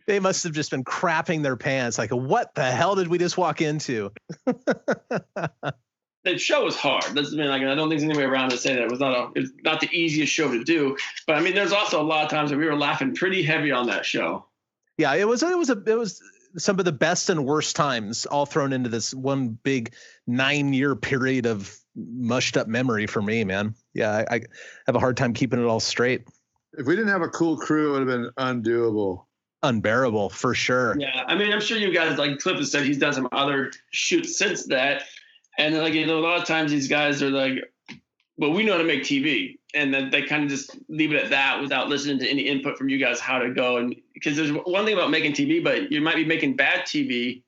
[0.07, 1.99] They must have just been crapping their pants.
[1.99, 4.11] Like, what the hell did we just walk into?
[4.47, 5.74] that
[6.24, 7.14] the show was hard.
[7.14, 9.01] Doesn't mean like I don't think there's any way around to say that it was
[9.01, 10.97] not a it's not the easiest show to do.
[11.26, 13.72] But I mean, there's also a lot of times that we were laughing pretty heavy
[13.72, 14.47] on that show.
[14.97, 16.20] Yeah, it was it was a it was
[16.57, 19.95] some of the best and worst times all thrown into this one big
[20.26, 23.74] nine year period of mushed up memory for me, man.
[23.95, 24.41] Yeah, I, I
[24.86, 26.26] have a hard time keeping it all straight.
[26.74, 29.24] If we didn't have a cool crew, it would have been undoable.
[29.63, 30.97] Unbearable for sure.
[30.99, 33.73] Yeah, I mean, I'm sure you guys like Cliff has said he's done some other
[33.91, 35.03] shoots since that,
[35.59, 37.55] and like you know, a lot of times these guys are like,
[38.37, 41.25] well, we know how to make TV, and then they kind of just leave it
[41.25, 43.79] at that without listening to any input from you guys how to go.
[43.79, 47.43] And because there's one thing about making TV, but you might be making bad TV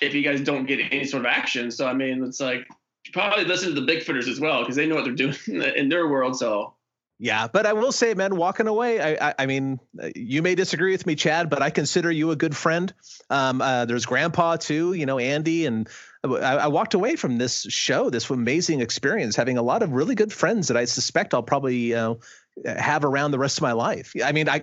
[0.00, 1.72] if you guys don't get any sort of action.
[1.72, 2.68] So I mean, it's like
[3.12, 5.36] probably listen to the Bigfooters as well because they know what they're doing
[5.76, 6.38] in their world.
[6.38, 6.74] So
[7.18, 9.80] yeah, but I will say, man, walking away, I, I, I, mean,
[10.14, 12.92] you may disagree with me, Chad, but I consider you a good friend.
[13.28, 15.88] Um, uh, there's Grandpa too, you know, Andy, and
[16.24, 20.14] I, I, walked away from this show, this amazing experience, having a lot of really
[20.14, 22.20] good friends that I suspect I'll probably you know,
[22.64, 24.12] have around the rest of my life.
[24.24, 24.62] I mean, I,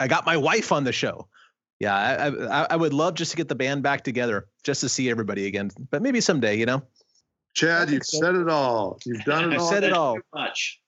[0.00, 1.28] I got my wife on the show.
[1.80, 4.88] Yeah, I, I, I would love just to get the band back together, just to
[4.88, 5.70] see everybody again.
[5.90, 6.82] But maybe someday, you know.
[7.54, 8.20] Chad, you've so.
[8.20, 8.98] said it all.
[9.04, 9.68] You've done it I all.
[9.68, 10.18] said it all.
[10.32, 10.80] Much.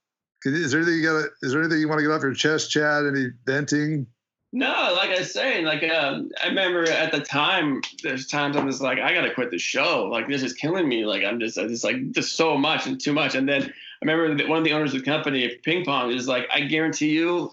[0.45, 1.29] Is there anything you got?
[1.43, 3.07] Is there anything you want to get off your chest, Chad?
[3.07, 4.07] Any venting?
[4.53, 8.67] No, like I was saying, like um, I remember at the time, there's times I'm
[8.67, 10.05] just like, I gotta quit the show.
[10.05, 11.05] Like this is killing me.
[11.05, 13.35] Like I'm just, I just like just so much and too much.
[13.35, 13.71] And then I
[14.03, 17.53] remember one of the owners of the company, Ping Pong, is like, I guarantee you,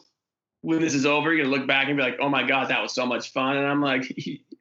[0.62, 2.82] when this is over, you're gonna look back and be like, oh my god, that
[2.82, 3.58] was so much fun.
[3.58, 4.16] And I'm like,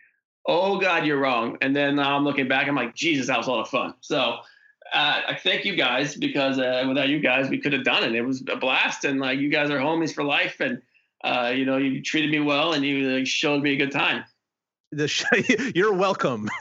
[0.46, 1.58] oh god, you're wrong.
[1.60, 3.94] And then now I'm looking back, I'm like, Jesus, that was a lot of fun.
[4.00, 4.38] So
[4.92, 8.14] uh, I thank you guys because uh, without you guys, we could have done it.
[8.14, 10.82] It was a blast, and like you guys are homies for life, and
[11.24, 14.24] uh, you know you treated me well, and you like, showed me a good time.
[14.90, 15.26] The show,
[15.74, 16.50] you're welcome.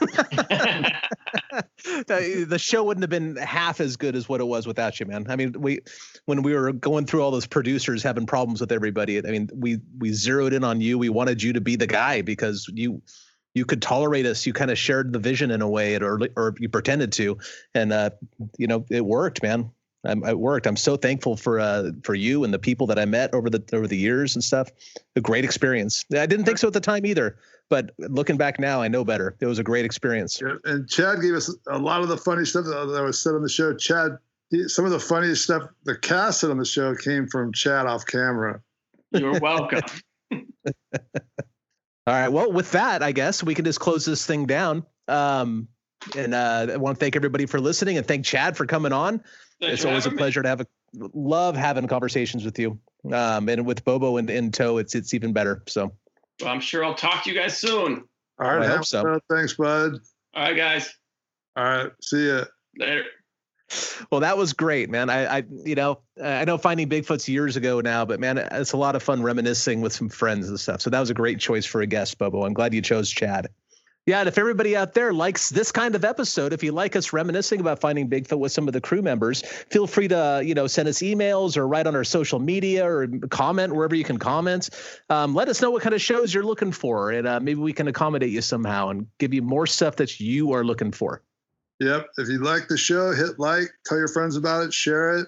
[2.06, 5.26] the show wouldn't have been half as good as what it was without you, man.
[5.28, 5.80] I mean, we
[6.24, 9.18] when we were going through all those producers having problems with everybody.
[9.18, 10.98] I mean, we we zeroed in on you.
[10.98, 13.02] We wanted you to be the guy because you
[13.54, 14.46] you could tolerate us.
[14.46, 17.38] You kind of shared the vision in a way, or or you pretended to,
[17.74, 18.10] and uh,
[18.58, 19.70] you know it worked, man.
[20.04, 20.66] I'm, it worked.
[20.66, 23.62] I'm so thankful for uh, for you and the people that I met over the
[23.72, 24.68] over the years and stuff.
[25.16, 26.04] A great experience.
[26.12, 27.36] I didn't think so at the time either,
[27.68, 29.36] but looking back now, I know better.
[29.40, 30.40] It was a great experience.
[30.40, 33.42] Yeah, and Chad gave us a lot of the funny stuff that was said on
[33.42, 33.74] the show.
[33.74, 34.18] Chad,
[34.66, 38.04] some of the funniest stuff the cast said on the show came from Chad off
[38.06, 38.60] camera.
[39.12, 39.82] You're welcome.
[42.06, 42.28] All right.
[42.28, 44.84] Well, with that, I guess we can just close this thing down.
[45.08, 45.68] Um,
[46.16, 49.22] and uh, I want to thank everybody for listening and thank Chad for coming on.
[49.60, 50.44] Thanks it's always a pleasure me.
[50.44, 50.66] to have a
[51.14, 52.78] love having conversations with you.
[53.12, 55.62] Um, and with Bobo in, in tow, it's it's even better.
[55.68, 55.92] So
[56.40, 58.04] well, I'm sure I'll talk to you guys soon.
[58.40, 58.62] All right.
[58.62, 59.20] I hope so.
[59.30, 59.98] Thanks, bud.
[60.34, 60.92] All right, guys.
[61.56, 61.92] All right.
[62.00, 62.44] See ya.
[62.78, 63.04] Later.
[64.10, 65.10] Well, that was great, man.
[65.10, 68.76] I, I, you know, I know finding Bigfoot's years ago now, but man, it's a
[68.76, 70.80] lot of fun reminiscing with some friends and stuff.
[70.80, 72.44] So that was a great choice for a guest, Bobo.
[72.44, 73.48] I'm glad you chose Chad.
[74.04, 77.12] Yeah, and if everybody out there likes this kind of episode, if you like us
[77.12, 80.66] reminiscing about finding Bigfoot with some of the crew members, feel free to you know
[80.66, 84.70] send us emails or write on our social media or comment wherever you can comment.
[85.08, 87.72] Um, let us know what kind of shows you're looking for, and uh, maybe we
[87.72, 91.22] can accommodate you somehow and give you more stuff that you are looking for.
[91.82, 92.10] Yep.
[92.16, 95.26] If you like the show, hit like, tell your friends about it, share it.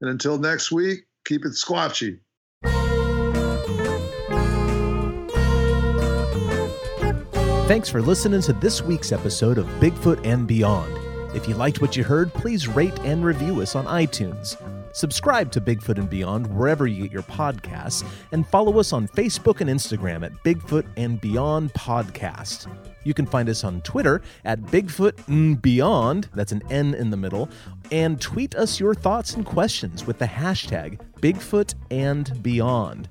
[0.00, 2.18] And until next week, keep it squatchy.
[7.68, 10.98] Thanks for listening to this week's episode of Bigfoot and Beyond.
[11.36, 14.56] If you liked what you heard, please rate and review us on iTunes.
[14.96, 19.60] Subscribe to Bigfoot and Beyond wherever you get your podcasts, and follow us on Facebook
[19.60, 22.66] and Instagram at Bigfoot and Beyond Podcast.
[23.04, 27.48] You can find us on Twitter at Bigfoot Beyond, that's an N in the middle,
[27.92, 33.08] and tweet us your thoughts and questions with the hashtag Bigfoot and Beyond.